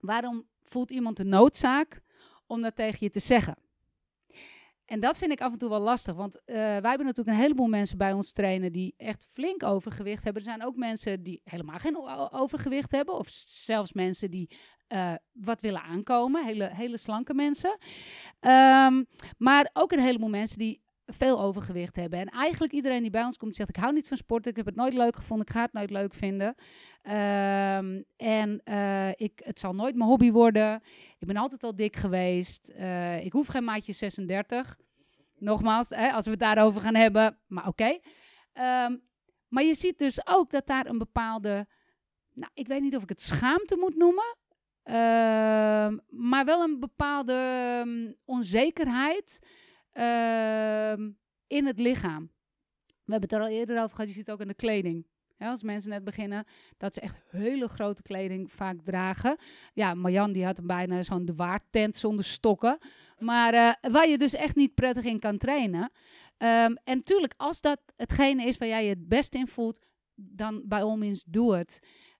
waarom 0.00 0.46
voelt 0.64 0.90
iemand 0.90 1.16
de 1.16 1.24
noodzaak 1.24 2.00
om 2.46 2.62
dat 2.62 2.76
tegen 2.76 2.98
je 3.00 3.10
te 3.10 3.20
zeggen? 3.20 3.56
En 4.92 5.00
dat 5.00 5.18
vind 5.18 5.32
ik 5.32 5.40
af 5.40 5.52
en 5.52 5.58
toe 5.58 5.68
wel 5.68 5.80
lastig, 5.80 6.14
want 6.14 6.44
eh, 6.44 6.54
wij 6.56 6.88
hebben 6.90 7.06
natuurlijk 7.06 7.36
een 7.36 7.42
heleboel 7.42 7.66
mensen 7.66 7.98
bij 7.98 8.12
ons 8.12 8.32
trainen 8.32 8.72
die 8.72 8.94
echt 8.96 9.26
flink 9.30 9.62
overgewicht 9.62 10.24
hebben. 10.24 10.42
Er 10.42 10.48
zijn 10.48 10.64
ook 10.64 10.76
mensen 10.76 11.22
die 11.22 11.40
helemaal 11.44 11.78
geen 11.78 11.96
overgewicht 12.32 12.90
hebben, 12.90 13.14
of 13.14 13.28
zelfs 13.46 13.92
mensen 13.92 14.30
die 14.30 14.50
eh, 14.86 15.14
wat 15.32 15.60
willen 15.60 15.82
aankomen, 15.82 16.44
hele, 16.44 16.70
hele 16.72 16.96
slanke 16.96 17.34
mensen. 17.34 17.78
Ehm, 18.40 19.02
maar 19.38 19.70
ook 19.72 19.92
een 19.92 20.00
heleboel 20.00 20.28
mensen 20.28 20.58
die 20.58 20.82
veel 21.06 21.40
overgewicht 21.40 21.96
hebben. 21.96 22.18
En 22.18 22.28
eigenlijk 22.28 22.72
iedereen 22.72 23.02
die 23.02 23.10
bij 23.10 23.24
ons 23.24 23.36
komt 23.36 23.56
zegt, 23.56 23.68
ik 23.68 23.76
hou 23.76 23.92
niet 23.92 24.08
van 24.08 24.16
sporten, 24.16 24.50
ik 24.50 24.56
heb 24.56 24.66
het 24.66 24.74
nooit 24.74 24.92
leuk 24.92 25.16
gevonden, 25.16 25.46
ik 25.46 25.52
ga 25.52 25.62
het 25.62 25.72
nooit 25.72 25.90
leuk 25.90 26.14
vinden. 26.14 26.54
Ehm, 27.02 28.02
en 28.16 28.60
eh, 28.64 29.08
ik, 29.08 29.40
het 29.44 29.58
zal 29.58 29.74
nooit 29.74 29.94
mijn 29.94 30.08
hobby 30.08 30.30
worden. 30.30 30.80
Ik 31.18 31.26
ben 31.26 31.36
altijd 31.36 31.64
al 31.64 31.74
dik 31.74 31.96
geweest. 31.96 32.68
Eh, 32.68 33.24
ik 33.24 33.32
hoef 33.32 33.46
geen 33.46 33.64
maatje 33.64 33.92
36. 33.92 34.76
Nogmaals, 35.38 35.88
hè, 35.88 36.12
als 36.12 36.24
we 36.24 36.30
het 36.30 36.40
daarover 36.40 36.80
gaan 36.80 36.94
hebben, 36.94 37.38
maar 37.46 37.66
oké. 37.66 37.98
Ehm, 38.52 38.96
maar 39.48 39.64
je 39.64 39.74
ziet 39.74 39.98
dus 39.98 40.26
ook 40.26 40.50
dat 40.50 40.66
daar 40.66 40.86
een 40.86 40.98
bepaalde, 40.98 41.66
nou, 42.32 42.50
ik 42.54 42.66
weet 42.66 42.80
niet 42.80 42.96
of 42.96 43.02
ik 43.02 43.08
het 43.08 43.22
schaamte 43.22 43.76
moet 43.76 43.96
noemen, 43.96 44.36
ehm, 44.82 45.98
maar 46.08 46.44
wel 46.44 46.62
een 46.62 46.80
bepaalde 46.80 47.32
ehm, 47.32 48.12
onzekerheid 48.24 49.40
ehm, 49.92 51.10
in 51.46 51.66
het 51.66 51.78
lichaam. 51.78 52.30
We 52.86 53.12
hebben 53.12 53.28
het 53.30 53.32
er 53.32 53.46
al 53.46 53.58
eerder 53.58 53.76
over 53.76 53.90
gehad, 53.90 54.08
je 54.08 54.14
ziet 54.14 54.26
het 54.26 54.34
ook 54.34 54.40
in 54.40 54.48
de 54.48 54.54
kleding. 54.54 55.06
Als 55.38 55.62
mensen 55.62 55.90
net 55.90 56.04
beginnen, 56.04 56.44
dat 56.76 56.94
ze 56.94 57.00
echt 57.00 57.18
hele 57.30 57.68
grote 57.68 58.02
kleding 58.02 58.52
vaak 58.52 58.80
dragen. 58.82 59.36
Ja, 59.72 59.94
Marjan 59.94 60.32
die 60.32 60.44
had 60.44 60.66
bijna 60.66 61.02
zo'n 61.02 61.24
de 61.24 61.34
waardtent 61.34 61.96
zonder 61.96 62.24
stokken. 62.24 62.78
Maar 63.18 63.54
eh, 63.54 63.90
waar 63.92 64.08
je 64.08 64.18
dus 64.18 64.32
echt 64.32 64.56
niet 64.56 64.74
prettig 64.74 65.04
in 65.04 65.18
kan 65.18 65.38
trainen. 65.38 65.90
Ehm, 66.36 66.74
en 66.84 67.02
tuurlijk, 67.02 67.34
als 67.36 67.60
dat 67.60 67.80
hetgene 67.96 68.44
is 68.44 68.58
waar 68.58 68.68
jij 68.68 68.84
je 68.84 68.90
het 68.90 69.08
best 69.08 69.34
in 69.34 69.46
voelt, 69.46 69.78
dan 70.14 70.62
bij 70.64 70.82
all 70.82 70.96
means 70.96 71.24
doe 71.26 71.56
het. 71.56 71.78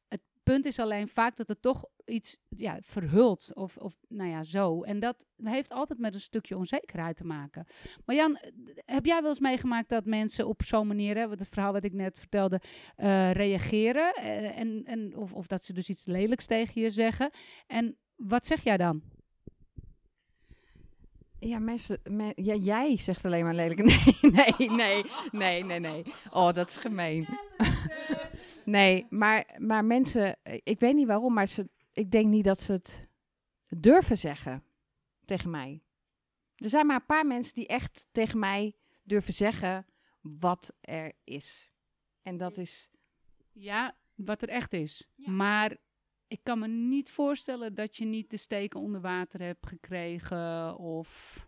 Het 0.08 0.20
punt 0.42 0.64
is 0.64 0.78
alleen 0.78 1.08
vaak 1.08 1.36
dat 1.36 1.48
het 1.48 1.62
toch 1.62 1.84
iets 2.04 2.38
ja, 2.48 2.78
verhult. 2.80 3.50
Of, 3.54 3.76
of 3.76 3.96
nou 4.08 4.30
ja, 4.30 4.42
zo. 4.42 4.82
En 4.82 5.00
dat 5.00 5.26
heeft 5.42 5.72
altijd 5.72 5.98
met 5.98 6.14
een 6.14 6.20
stukje 6.20 6.56
onzekerheid 6.56 7.16
te 7.16 7.24
maken. 7.24 7.66
Maar 8.04 8.16
Jan, 8.16 8.36
eh, 8.36 8.50
heb 8.84 9.04
jij 9.06 9.20
wel 9.20 9.28
eens 9.30 9.40
meegemaakt 9.40 9.88
dat 9.88 10.04
mensen 10.04 10.48
op 10.48 10.62
zo'n 10.62 10.86
manier, 10.86 11.16
hè, 11.16 11.28
het 11.28 11.48
verhaal 11.48 11.72
wat 11.72 11.84
ik 11.84 11.92
net 11.92 12.18
vertelde, 12.18 12.60
eh, 12.96 13.30
reageren? 13.32 14.14
Eh, 14.14 14.58
en, 14.58 14.84
en, 14.84 15.16
of, 15.16 15.32
of 15.32 15.46
dat 15.46 15.64
ze 15.64 15.72
dus 15.72 15.88
iets 15.88 16.06
lelijks 16.06 16.46
tegen 16.46 16.82
je 16.82 16.90
zeggen? 16.90 17.30
En 17.66 17.96
wat 18.16 18.46
zeg 18.46 18.62
jij 18.62 18.76
dan? 18.76 19.02
Ja, 21.38 21.58
mensen, 21.58 22.00
me- 22.04 22.32
ja, 22.34 22.54
jij 22.54 22.96
zegt 22.96 23.24
alleen 23.24 23.44
maar 23.44 23.54
lelijk. 23.54 23.80
Nee, 24.22 24.54
nee, 24.58 24.70
nee, 24.70 25.04
nee, 25.32 25.64
nee, 25.64 25.78
nee. 25.78 26.02
Oh, 26.30 26.52
dat 26.52 26.68
is 26.68 26.76
gemeen. 26.76 27.26
Nee, 28.64 29.06
maar, 29.10 29.56
maar 29.58 29.84
mensen, 29.84 30.36
ik 30.62 30.80
weet 30.80 30.94
niet 30.94 31.06
waarom, 31.06 31.32
maar 31.34 31.46
ze, 31.46 31.68
ik 31.92 32.10
denk 32.10 32.26
niet 32.26 32.44
dat 32.44 32.60
ze 32.60 32.72
het 32.72 33.08
durven 33.68 34.18
zeggen 34.18 34.64
tegen 35.24 35.50
mij. 35.50 35.82
Er 36.56 36.68
zijn 36.68 36.86
maar 36.86 36.96
een 36.96 37.06
paar 37.06 37.26
mensen 37.26 37.54
die 37.54 37.66
echt 37.66 38.08
tegen 38.12 38.38
mij 38.38 38.76
durven 39.02 39.34
zeggen 39.34 39.86
wat 40.20 40.74
er 40.80 41.12
is. 41.24 41.70
En 42.22 42.36
dat 42.36 42.58
is. 42.58 42.90
Ja, 43.52 43.96
wat 44.14 44.42
er 44.42 44.48
echt 44.48 44.72
is. 44.72 45.08
Ja. 45.14 45.30
Maar 45.30 45.76
ik 46.26 46.40
kan 46.42 46.58
me 46.58 46.68
niet 46.68 47.10
voorstellen 47.10 47.74
dat 47.74 47.96
je 47.96 48.04
niet 48.04 48.30
de 48.30 48.36
steken 48.36 48.80
onder 48.80 49.00
water 49.00 49.40
hebt 49.40 49.66
gekregen 49.66 50.76
of... 50.76 51.40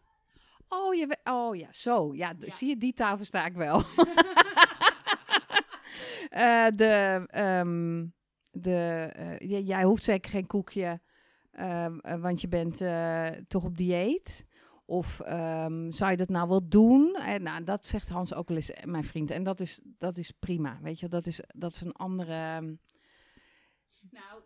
Oh, 0.69 0.95
je, 0.95 1.19
oh 1.25 1.57
ja, 1.57 1.73
zo. 1.73 2.15
Ja. 2.15 2.35
zie 2.39 2.69
je, 2.69 2.77
die 2.77 2.95
tafel 2.95 3.25
sta 3.25 3.47
ik 3.47 3.55
wel. 3.55 3.83
Eh, 6.31 6.67
de, 6.71 7.25
ehm, 7.27 8.07
de, 8.55 9.11
eh, 9.15 9.67
jij 9.67 9.85
hoeft 9.85 10.05
zeker 10.05 10.31
geen 10.31 10.47
koekje, 10.47 11.01
ehm, 11.51 11.99
eh, 11.99 12.21
want 12.21 12.41
je 12.41 12.49
bent 12.49 12.81
eh, 12.81 13.29
toch 13.49 13.65
op 13.65 13.77
dieet. 13.77 14.47
Of 14.87 15.21
ehm, 15.21 15.91
zou 15.91 16.11
je 16.11 16.17
dat 16.17 16.29
nou 16.29 16.49
wel 16.49 16.69
doen? 16.69 17.15
En, 17.15 17.43
nou, 17.43 17.65
dat 17.65 17.87
zegt 17.87 18.09
Hans 18.09 18.35
ook 18.35 18.49
wel 18.49 18.57
eens, 18.57 18.73
mijn 18.85 19.05
vriend. 19.05 19.31
En 19.31 19.43
dat 19.43 19.61
is, 19.61 19.81
dat 19.85 20.17
is 20.17 20.31
prima, 20.31 20.79
weet 20.83 21.01
je. 21.01 21.09
Dat 21.09 21.27
is, 21.27 21.41
dat 21.55 21.75
is 21.75 21.81
een 21.81 21.93
andere... 21.93 22.33
ehm, 22.33 22.75
Nou, 24.11 24.43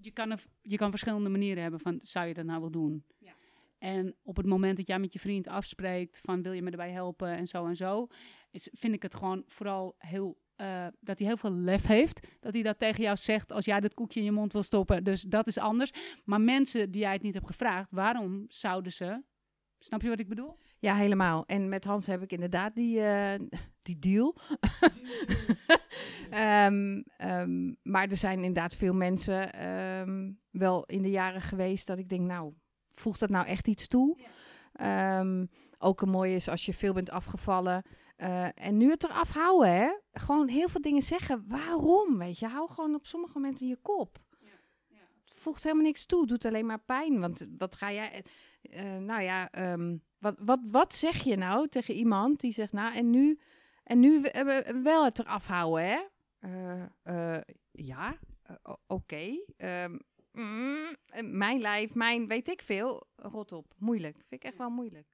je 0.00 0.10
kan, 0.10 0.30
er, 0.30 0.44
je 0.62 0.76
kan 0.76 0.90
verschillende 0.90 1.28
manieren 1.28 1.62
hebben 1.62 1.80
van, 1.80 1.98
zou 2.02 2.26
je 2.26 2.34
dat 2.34 2.44
nou 2.44 2.60
wel 2.60 2.70
doen? 2.70 3.04
Ja. 3.18 3.34
En 3.78 4.14
op 4.22 4.36
het 4.36 4.46
moment 4.46 4.76
dat 4.76 4.86
jij 4.86 4.98
met 4.98 5.12
je 5.12 5.18
vriend 5.18 5.46
afspreekt 5.46 6.20
van 6.24 6.42
wil 6.42 6.52
je 6.52 6.62
me 6.62 6.70
erbij 6.70 6.90
helpen 6.90 7.36
en 7.36 7.46
zo 7.46 7.66
en 7.66 7.76
zo, 7.76 8.06
is, 8.50 8.68
vind 8.72 8.94
ik 8.94 9.02
het 9.02 9.14
gewoon 9.14 9.44
vooral 9.46 9.94
heel 9.98 10.36
eh, 10.62 10.86
dat 11.00 11.18
hij 11.18 11.26
heel 11.26 11.36
veel 11.36 11.50
lef 11.50 11.86
heeft. 11.86 12.26
Dat 12.40 12.52
hij 12.52 12.62
dat 12.62 12.78
tegen 12.78 13.02
jou 13.02 13.16
zegt 13.16 13.52
als 13.52 13.64
jij 13.64 13.80
dat 13.80 13.94
koekje 13.94 14.20
in 14.20 14.26
je 14.26 14.32
mond 14.32 14.52
wil 14.52 14.62
stoppen. 14.62 15.04
Dus 15.04 15.22
dat 15.22 15.46
is 15.46 15.58
anders. 15.58 15.92
Maar 16.24 16.40
mensen 16.40 16.90
die 16.90 17.00
jij 17.00 17.12
het 17.12 17.22
niet 17.22 17.34
hebt 17.34 17.46
gevraagd, 17.46 17.88
waarom 17.90 18.44
zouden 18.48 18.92
ze. 18.92 19.22
Snap 19.78 20.02
je 20.02 20.08
wat 20.08 20.18
ik 20.18 20.28
bedoel? 20.28 20.58
Ja, 20.78 20.94
helemaal. 20.94 21.46
En 21.46 21.68
met 21.68 21.84
Hans 21.84 22.06
heb 22.06 22.22
ik 22.22 22.32
inderdaad 22.32 22.74
die, 22.74 23.00
eh, 23.00 23.40
die 23.82 23.98
deal. 23.98 24.36
Ehm, 26.30 27.02
ehm, 27.16 27.72
maar 27.82 28.08
er 28.10 28.16
zijn 28.16 28.36
inderdaad 28.36 28.74
veel 28.74 28.94
mensen 28.94 29.52
ehm, 29.52 30.30
wel 30.50 30.84
in 30.84 31.02
de 31.02 31.10
jaren 31.10 31.40
geweest 31.40 31.86
dat 31.86 31.98
ik 31.98 32.08
denk, 32.08 32.20
nou, 32.20 32.52
voegt 32.90 33.20
dat 33.20 33.30
nou 33.30 33.46
echt 33.46 33.68
iets 33.68 33.88
toe? 33.88 34.18
ook 35.78 36.00
een 36.00 36.10
mooie 36.10 36.34
is 36.34 36.48
als 36.48 36.66
je 36.66 36.74
veel 36.74 36.92
bent 36.92 37.10
afgevallen. 37.10 37.82
Uh, 38.22 38.48
en 38.54 38.76
nu 38.76 38.90
het 38.90 39.04
eraf 39.04 39.30
houden, 39.30 39.74
hè? 39.74 39.92
Gewoon 40.12 40.48
heel 40.48 40.68
veel 40.68 40.80
dingen 40.80 41.02
zeggen. 41.02 41.44
Waarom? 41.48 42.18
Weet 42.18 42.38
je, 42.38 42.46
hou 42.46 42.70
gewoon 42.70 42.94
op 42.94 43.06
sommige 43.06 43.32
momenten 43.38 43.68
je 43.68 43.76
kop. 43.76 44.18
Ja, 44.38 44.50
ja. 44.88 45.00
Het 45.24 45.38
voegt 45.38 45.62
helemaal 45.62 45.84
niks 45.84 46.06
toe, 46.06 46.26
doet 46.26 46.44
alleen 46.44 46.66
maar 46.66 46.80
pijn. 46.80 47.20
Want 47.20 47.48
wat 47.58 47.76
ga 47.76 47.92
jij. 47.92 48.24
Uh, 48.62 48.96
nou 48.96 49.22
ja, 49.22 49.72
um, 49.72 50.02
wat, 50.18 50.36
wat, 50.38 50.60
wat 50.70 50.94
zeg 50.94 51.22
je 51.22 51.36
nou 51.36 51.68
tegen 51.68 51.94
iemand 51.94 52.40
die 52.40 52.52
zegt, 52.52 52.72
nou, 52.72 52.94
en 52.94 53.10
nu, 53.10 53.38
en 53.84 54.00
nu 54.00 54.20
wel 54.82 55.04
het 55.04 55.18
eraf 55.18 55.46
houden, 55.46 55.84
hè? 55.84 56.00
Uh, 57.04 57.40
ja, 57.70 58.18
oké. 58.62 58.76
Okay. 58.86 59.44
Um, 59.84 60.00
mm, 60.32 60.96
mijn 61.22 61.60
lijf, 61.60 61.94
mijn 61.94 62.28
weet 62.28 62.48
ik 62.48 62.62
veel. 62.62 63.06
Rot 63.16 63.52
op. 63.52 63.74
Moeilijk. 63.78 64.16
Vind 64.16 64.42
ik 64.42 64.44
echt 64.44 64.58
wel 64.58 64.70
moeilijk. 64.70 65.11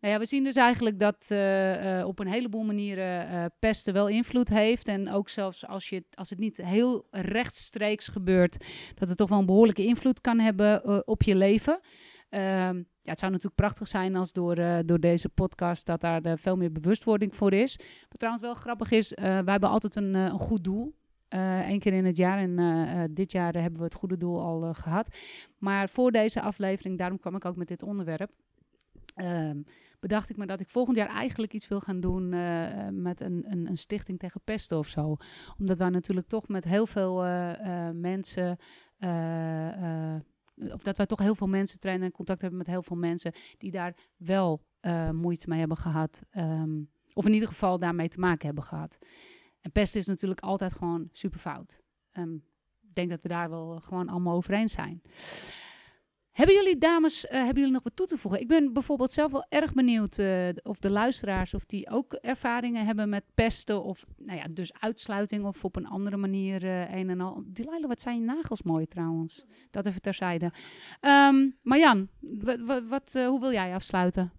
Nou 0.00 0.12
ja, 0.12 0.18
we 0.18 0.26
zien 0.26 0.44
dus 0.44 0.56
eigenlijk 0.56 0.98
dat 0.98 1.26
uh, 1.32 1.98
uh, 1.98 2.06
op 2.06 2.18
een 2.18 2.26
heleboel 2.26 2.62
manieren 2.62 3.30
uh, 3.30 3.44
pesten 3.58 3.92
wel 3.92 4.08
invloed 4.08 4.48
heeft. 4.48 4.88
En 4.88 5.10
ook 5.10 5.28
zelfs 5.28 5.66
als, 5.66 5.88
je, 5.88 6.04
als 6.14 6.30
het 6.30 6.38
niet 6.38 6.56
heel 6.56 7.06
rechtstreeks 7.10 8.08
gebeurt, 8.08 8.66
dat 8.94 9.08
het 9.08 9.18
toch 9.18 9.28
wel 9.28 9.38
een 9.38 9.46
behoorlijke 9.46 9.84
invloed 9.84 10.20
kan 10.20 10.38
hebben 10.38 11.06
op 11.06 11.22
je 11.22 11.36
leven. 11.36 11.80
Ehm, 12.28 12.76
ja, 12.76 13.14
het 13.14 13.18
zou 13.18 13.32
natuurlijk 13.32 13.60
prachtig 13.60 13.88
zijn 13.88 14.16
als 14.16 14.32
door, 14.32 14.54
door 14.86 15.00
deze 15.00 15.28
podcast 15.28 15.86
dat 15.86 16.00
daar 16.00 16.38
veel 16.38 16.56
meer 16.56 16.72
bewustwording 16.72 17.36
voor 17.36 17.52
is. 17.52 17.76
Wat 18.08 18.18
trouwens 18.18 18.44
wel 18.44 18.54
grappig 18.54 18.90
is, 18.90 19.12
wij 19.14 19.42
hebben 19.46 19.68
altijd 19.68 19.96
een, 19.96 20.14
een 20.14 20.38
goed 20.38 20.64
doel. 20.64 20.94
Eén 21.28 21.78
keer 21.78 21.92
in 21.92 22.04
het 22.04 22.16
jaar 22.16 22.38
en 22.38 23.14
dit 23.14 23.32
jaar 23.32 23.54
hebben 23.54 23.78
we 23.78 23.84
het 23.84 23.94
goede 23.94 24.16
doel 24.16 24.40
al 24.40 24.74
gehad. 24.74 25.16
Maar 25.58 25.88
voor 25.88 26.10
deze 26.10 26.42
aflevering, 26.42 26.98
daarom 26.98 27.18
kwam 27.18 27.36
ik 27.36 27.44
ook 27.44 27.56
met 27.56 27.68
dit 27.68 27.82
onderwerp. 27.82 28.30
Ehm, 29.18 29.62
bedacht 30.00 30.30
ik 30.30 30.36
me 30.36 30.46
dat 30.46 30.60
ik 30.60 30.68
volgend 30.68 30.96
jaar 30.96 31.08
eigenlijk 31.08 31.52
iets 31.52 31.68
wil 31.68 31.80
gaan 31.80 32.00
doen 32.00 32.32
uh, 32.32 32.88
met 32.90 33.20
een, 33.20 33.44
een, 33.48 33.68
een, 33.68 33.76
stichting 33.76 34.18
tegen 34.18 34.40
pesten 34.44 34.78
of 34.78 34.88
zo. 34.88 35.16
Omdat 35.58 35.78
wij 35.78 35.90
natuurlijk 35.90 36.28
toch 36.28 36.48
met 36.48 36.64
heel 36.64 36.86
veel 36.86 37.26
uh, 37.26 37.90
mensen. 37.92 38.58
of 40.72 40.82
dat 40.82 40.96
wij 40.96 41.06
toch 41.06 41.18
heel 41.18 41.34
veel 41.34 41.46
mensen 41.46 41.78
trainen 41.78 42.06
en 42.06 42.12
contact 42.12 42.40
hebben 42.40 42.58
met 42.58 42.66
heel 42.66 42.82
veel 42.82 42.96
mensen 42.96 43.32
die 43.58 43.70
daar 43.70 43.96
wel 44.16 44.66
moeite 45.12 45.48
mee 45.48 45.58
hebben 45.58 45.76
gehad. 45.76 46.22
Um, 46.36 46.90
of 47.12 47.26
in 47.26 47.32
ieder 47.32 47.48
geval 47.48 47.78
daarmee 47.78 48.08
te 48.08 48.20
maken 48.20 48.46
hebben 48.46 48.64
gehad. 48.64 48.98
En 49.60 49.72
pesten 49.72 50.00
is 50.00 50.06
natuurlijk 50.06 50.40
altijd 50.40 50.74
gewoon 50.74 51.08
super 51.12 51.40
fout. 51.40 51.80
Um, 52.12 52.44
ik 52.80 52.94
denk 52.94 53.10
dat 53.10 53.22
we 53.22 53.28
daar 53.28 53.50
wel 53.50 53.80
gewoon 53.80 54.08
allemaal 54.08 54.36
over 54.36 54.52
eens 54.52 54.72
zijn. 54.72 55.02
Hebben 56.38 56.56
jullie 56.56 56.78
dames, 56.78 57.24
uh, 57.24 57.30
hebben 57.30 57.56
jullie 57.56 57.72
nog 57.72 57.82
wat 57.82 57.96
toe 57.96 58.06
te 58.06 58.18
voegen? 58.18 58.40
Ik 58.40 58.48
ben 58.48 58.72
bijvoorbeeld 58.72 59.10
zelf 59.10 59.32
wel 59.32 59.46
erg 59.48 59.72
benieuwd 59.72 60.18
uh, 60.18 60.48
of 60.62 60.78
de 60.78 60.90
luisteraars 60.90 61.54
of 61.54 61.64
die 61.64 61.90
ook 61.90 62.12
ervaringen 62.12 62.86
hebben 62.86 63.08
met 63.08 63.24
pesten 63.34 63.82
of 63.82 64.04
nou 64.16 64.38
ja, 64.38 64.46
dus 64.50 64.72
uitsluiting 64.80 65.44
of 65.44 65.64
op 65.64 65.76
een 65.76 65.86
andere 65.86 66.16
manier 66.16 66.64
uh, 66.64 66.94
een 66.94 67.10
en 67.10 67.20
al. 67.20 67.42
Delilah, 67.46 67.88
wat 67.88 68.00
zijn 68.00 68.18
je 68.18 68.24
nagels 68.24 68.62
mooi 68.62 68.86
trouwens. 68.86 69.44
Dat 69.70 69.86
even 69.86 70.00
terzijde. 70.00 70.52
Um, 71.00 71.56
Marjan, 71.62 72.08
wat, 72.88 73.12
hoe 73.12 73.40
wil 73.40 73.52
jij 73.52 73.74
afsluiten? 73.74 74.32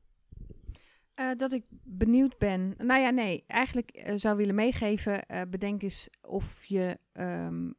dat 1.37 1.51
ik 1.51 1.63
benieuwd 1.83 2.37
ben. 2.37 2.73
Nou 2.77 3.01
ja, 3.01 3.09
nee, 3.09 3.43
eigenlijk 3.47 4.11
zou 4.15 4.37
willen 4.37 4.55
meegeven. 4.55 5.25
bedenk 5.49 5.81
eens 5.81 6.09
of 6.21 6.65
je 6.65 6.99
um, 7.13 7.75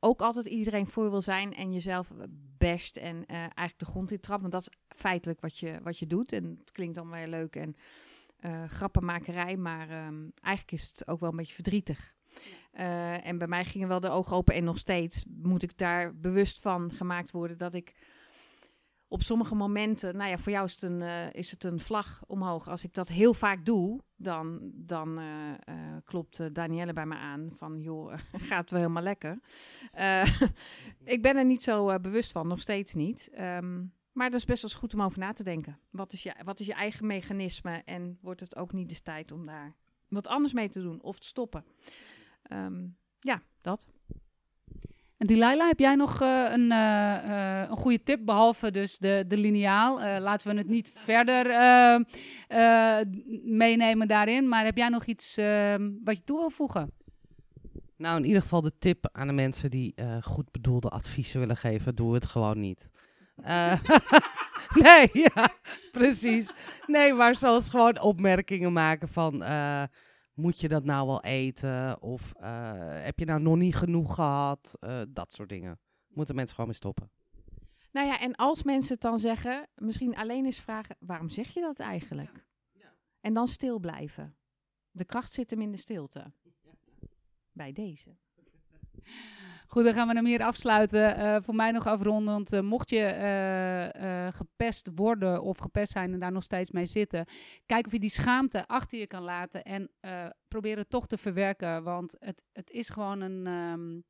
ook 0.00 0.20
altijd 0.20 0.46
iedereen 0.46 0.86
voor 0.86 1.10
wil 1.10 1.22
zijn 1.22 1.54
en 1.54 1.72
jezelf 1.72 2.12
best 2.58 2.96
en 2.96 3.16
uh, 3.16 3.36
eigenlijk 3.36 3.78
de 3.78 3.84
grond 3.84 4.10
in 4.10 4.20
trapt. 4.20 4.40
Want 4.40 4.52
dat 4.52 4.62
is 4.62 4.96
feitelijk 4.96 5.40
wat 5.40 5.58
je, 5.58 5.78
wat 5.82 5.98
je 5.98 6.06
doet. 6.06 6.32
En 6.32 6.56
het 6.60 6.72
klinkt 6.72 6.94
dan 6.94 7.10
weer 7.10 7.28
leuk 7.28 7.56
en 7.56 7.76
uh, 8.40 8.64
grappenmakerij, 8.64 9.56
maar 9.56 10.06
um, 10.06 10.32
eigenlijk 10.40 10.80
is 10.82 10.88
het 10.88 11.08
ook 11.08 11.20
wel 11.20 11.30
een 11.30 11.36
beetje 11.36 11.54
verdrietig. 11.54 12.14
Uh, 12.74 13.26
en 13.26 13.38
bij 13.38 13.46
mij 13.46 13.64
gingen 13.64 13.88
wel 13.88 14.00
de 14.00 14.08
ogen 14.08 14.36
open 14.36 14.54
en 14.54 14.64
nog 14.64 14.78
steeds 14.78 15.24
moet 15.28 15.62
ik 15.62 15.78
daar 15.78 16.16
bewust 16.16 16.60
van 16.60 16.90
gemaakt 16.90 17.30
worden 17.30 17.58
dat 17.58 17.74
ik 17.74 17.94
op 19.08 19.22
sommige 19.22 19.54
momenten, 19.54 20.16
nou 20.16 20.30
ja, 20.30 20.38
voor 20.38 20.52
jou 20.52 20.64
is 20.64 20.72
het 20.72 20.82
een, 20.82 21.00
uh, 21.00 21.32
is 21.32 21.50
het 21.50 21.64
een 21.64 21.80
vlag 21.80 22.22
omhoog. 22.26 22.68
Als 22.68 22.84
ik 22.84 22.94
dat 22.94 23.08
heel 23.08 23.34
vaak 23.34 23.64
doe, 23.64 24.00
dan, 24.16 24.70
dan 24.74 25.18
uh, 25.18 25.26
uh, 25.50 25.96
klopt 26.04 26.54
Danielle 26.54 26.92
bij 26.92 27.06
me 27.06 27.14
aan 27.14 27.50
van, 27.56 27.80
joh, 27.80 28.12
gaat 28.48 28.70
wel 28.70 28.80
helemaal 28.80 29.02
lekker. 29.02 29.40
ik 31.04 31.22
ben 31.22 31.36
er 31.36 31.44
niet 31.44 31.62
zo 31.62 32.00
bewust 32.00 32.32
van, 32.32 32.46
nog 32.46 32.60
steeds 32.60 32.94
niet. 32.94 33.30
Um, 33.38 33.92
maar 34.18 34.30
dat 34.30 34.38
is 34.38 34.44
best 34.46 34.62
wel 34.62 34.70
eens 34.70 34.80
goed 34.80 34.94
om 34.94 35.02
over 35.02 35.18
na 35.18 35.32
te 35.32 35.44
denken. 35.44 35.78
Wat 35.90 36.12
is, 36.12 36.22
je, 36.22 36.34
wat 36.44 36.60
is 36.60 36.66
je 36.66 36.72
eigen 36.72 37.06
mechanisme 37.06 37.82
en 37.84 38.18
wordt 38.20 38.40
het 38.40 38.56
ook 38.56 38.72
niet 38.72 38.88
de 38.88 39.02
tijd 39.02 39.32
om 39.32 39.46
daar 39.46 39.74
wat 40.08 40.26
anders 40.26 40.52
mee 40.52 40.68
te 40.68 40.82
doen 40.82 41.02
of 41.02 41.18
te 41.18 41.26
stoppen? 41.26 41.64
Um, 42.52 42.96
ja, 43.20 43.42
dat. 43.60 43.88
En 45.18 45.26
Delilah, 45.26 45.68
heb 45.68 45.78
jij 45.78 45.94
nog 45.94 46.22
uh, 46.22 46.46
een, 46.50 46.70
uh, 46.70 47.68
een 47.68 47.76
goede 47.76 48.02
tip, 48.02 48.24
behalve 48.24 48.70
dus 48.70 48.98
de, 48.98 49.24
de 49.28 49.36
lineaal? 49.36 50.20
laten 50.20 50.50
we 50.50 50.56
het 50.56 50.68
niet 50.68 50.90
verder 50.94 51.46
meenemen 53.44 54.08
daarin, 54.08 54.48
maar 54.48 54.64
heb 54.64 54.76
jij 54.76 54.88
nog 54.88 55.04
iets 55.04 55.36
ehm, 55.36 55.90
wat 56.04 56.16
je 56.16 56.24
toe 56.24 56.38
wil 56.38 56.50
voegen? 56.50 56.92
Nou, 57.96 58.16
in 58.16 58.24
ieder 58.24 58.42
geval 58.42 58.60
de 58.60 58.72
tip 58.78 59.08
aan 59.12 59.26
de 59.26 59.32
mensen 59.32 59.70
die 59.70 59.94
goed 60.20 60.52
bedoelde 60.52 60.88
adviezen 60.88 61.40
willen 61.40 61.56
geven, 61.56 61.94
doe 61.94 62.14
het 62.14 62.24
gewoon 62.24 62.60
niet. 62.60 62.90
nee, 64.84 65.10
ja, 65.34 65.48
precies. 65.92 66.50
Nee, 66.86 67.12
maar 67.12 67.36
zoals 67.36 67.68
gewoon 67.68 68.00
opmerkingen 68.00 68.72
maken 68.72 69.08
van 69.08 69.42
moet 70.38 70.60
je 70.60 70.68
dat 70.68 70.84
nou 70.84 71.06
wel 71.06 71.22
eten? 71.22 72.02
Of 72.02 72.32
uh, 72.40 72.70
heb 73.04 73.18
je 73.18 73.24
nou 73.24 73.40
nog 73.40 73.56
niet 73.56 73.74
genoeg 73.74 74.14
gehad? 74.14 74.76
Uh, 74.80 75.00
dat 75.08 75.32
soort 75.32 75.48
dingen. 75.48 75.80
Moeten 76.08 76.34
mensen 76.34 76.54
gewoon 76.54 76.70
mee 76.70 76.78
stoppen. 76.78 77.10
Nou 77.92 78.06
ja, 78.06 78.20
en 78.20 78.34
als 78.34 78.62
mensen 78.62 78.92
het 78.92 79.02
dan 79.02 79.18
zeggen, 79.18 79.68
misschien 79.74 80.16
alleen 80.16 80.44
eens 80.44 80.60
vragen, 80.60 80.96
waarom 81.00 81.28
zeg 81.28 81.54
je 81.54 81.60
dat 81.60 81.78
eigenlijk? 81.78 82.30
Ja. 82.72 82.80
Ja. 82.80 82.94
En 83.20 83.34
dan 83.34 83.48
stil 83.48 83.78
blijven. 83.78 84.36
De 84.90 85.04
kracht 85.04 85.32
zit 85.32 85.50
hem 85.50 85.60
in 85.60 85.70
de 85.70 85.76
stilte. 85.78 86.32
Ja. 86.42 86.72
Bij 87.52 87.72
deze. 87.72 88.16
Goed, 89.70 89.84
dan 89.84 89.94
gaan 89.94 90.08
we 90.08 90.14
hem 90.14 90.26
hier 90.26 90.42
afsluiten. 90.42 91.18
Uh, 91.18 91.36
voor 91.40 91.54
mij 91.54 91.70
nog 91.70 91.86
afrondend. 91.86 92.52
Uh, 92.52 92.60
mocht 92.60 92.90
je 92.90 93.14
uh, 94.00 94.26
gepest 94.32 94.88
worden 94.94 95.42
of 95.42 95.58
gepest 95.58 95.92
zijn 95.92 96.12
en 96.12 96.18
daar 96.18 96.32
nog 96.32 96.42
steeds 96.42 96.70
mee 96.70 96.86
zitten, 96.86 97.26
kijk 97.66 97.86
of 97.86 97.92
je 97.92 97.98
die 97.98 98.10
schaamte 98.10 98.66
achter 98.66 98.98
je 98.98 99.06
kan 99.06 99.22
laten 99.22 99.64
en 99.64 99.90
probeer 100.48 100.76
het 100.76 100.90
toch 100.90 101.06
te 101.06 101.18
verwerken. 101.18 101.82
Want 101.82 102.16
het, 102.18 102.44
het 102.52 102.70
is 102.70 102.88
gewoon 102.88 103.20
een, 103.20 103.46
um, 103.46 104.04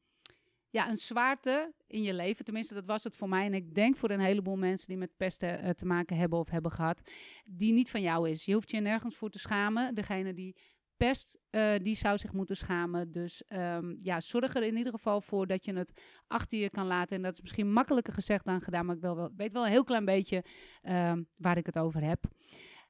ja, 0.71 0.89
een 0.89 0.97
zwaarte 0.97 1.73
in 1.87 2.03
je 2.03 2.15
leven. 2.15 2.45
Tenminste, 2.45 2.75
dat 2.75 2.87
was 2.87 3.05
het 3.05 3.17
voor 3.17 3.29
mij. 3.29 3.45
En 3.45 3.55
ik 3.55 3.75
denk 3.75 3.97
voor 3.97 4.11
een 4.11 4.21
heleboel 4.21 4.57
mensen 4.57 4.89
die 4.89 4.97
met 4.97 5.17
pesten 5.17 5.77
te 5.77 5.87
maken 5.87 6.17
hebben 6.17 6.39
of 6.39 6.51
hebben 6.51 6.73
gehad, 6.73 7.11
die 7.45 7.73
niet 7.73 7.91
van 7.91 8.03
jou 8.03 8.29
is. 8.29 8.45
Je 8.45 8.55
hoeft 8.55 8.71
je 8.71 8.81
nergens 8.81 9.17
voor 9.17 9.31
te 9.31 9.39
schamen. 9.39 9.95
Degene 9.95 10.35
die 10.35 10.57
pest, 10.99 11.39
uh, 11.51 11.75
die 11.83 11.97
zou 11.97 12.19
zich 12.19 12.33
moeten 12.33 12.57
schamen. 12.57 13.13
Dus 13.13 13.43
um, 13.49 13.97
ja, 13.99 14.21
zorg 14.21 14.55
er 14.55 14.63
in 14.63 14.77
ieder 14.77 14.93
geval 14.93 15.21
voor 15.21 15.47
dat 15.47 15.65
je 15.65 15.73
het 15.73 15.93
achter 16.27 16.59
je 16.59 16.71
kan 16.71 16.87
laten. 16.87 17.17
En 17.17 17.23
dat 17.23 17.33
is 17.33 17.41
misschien 17.41 17.73
makkelijker 17.73 18.13
gezegd 18.13 18.45
dan 18.45 18.61
gedaan, 18.61 18.87
maar 18.87 18.97
ik 18.97 19.01
wel, 19.01 19.31
weet 19.37 19.53
wel 19.53 19.65
een 19.65 19.71
heel 19.71 19.85
klein 19.85 20.05
beetje 20.05 20.45
um, 20.83 21.29
waar 21.37 21.57
ik 21.57 21.67
het 21.67 21.79
over 21.79 22.03
heb. 22.03 22.25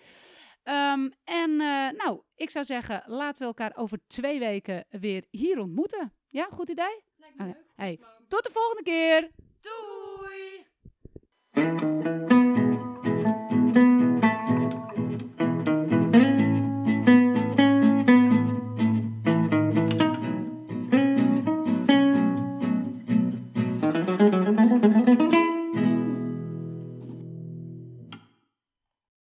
Um, 0.63 1.13
en 1.23 1.49
uh, 1.49 1.89
nou, 1.89 2.21
ik 2.35 2.49
zou 2.49 2.65
zeggen, 2.65 3.03
laten 3.05 3.41
we 3.41 3.45
elkaar 3.45 3.71
over 3.75 3.99
twee 4.07 4.39
weken 4.39 4.85
weer 4.89 5.25
hier 5.29 5.59
ontmoeten. 5.59 6.13
Ja, 6.27 6.47
goed 6.51 6.69
idee? 6.69 7.03
Lijkt 7.15 7.37
me 7.37 7.45
uh, 7.45 7.53
Hey, 7.75 7.99
tot 8.27 8.43
de 8.43 8.51
volgende 8.51 8.83
keer. 8.83 9.31
Doei! 9.61 10.65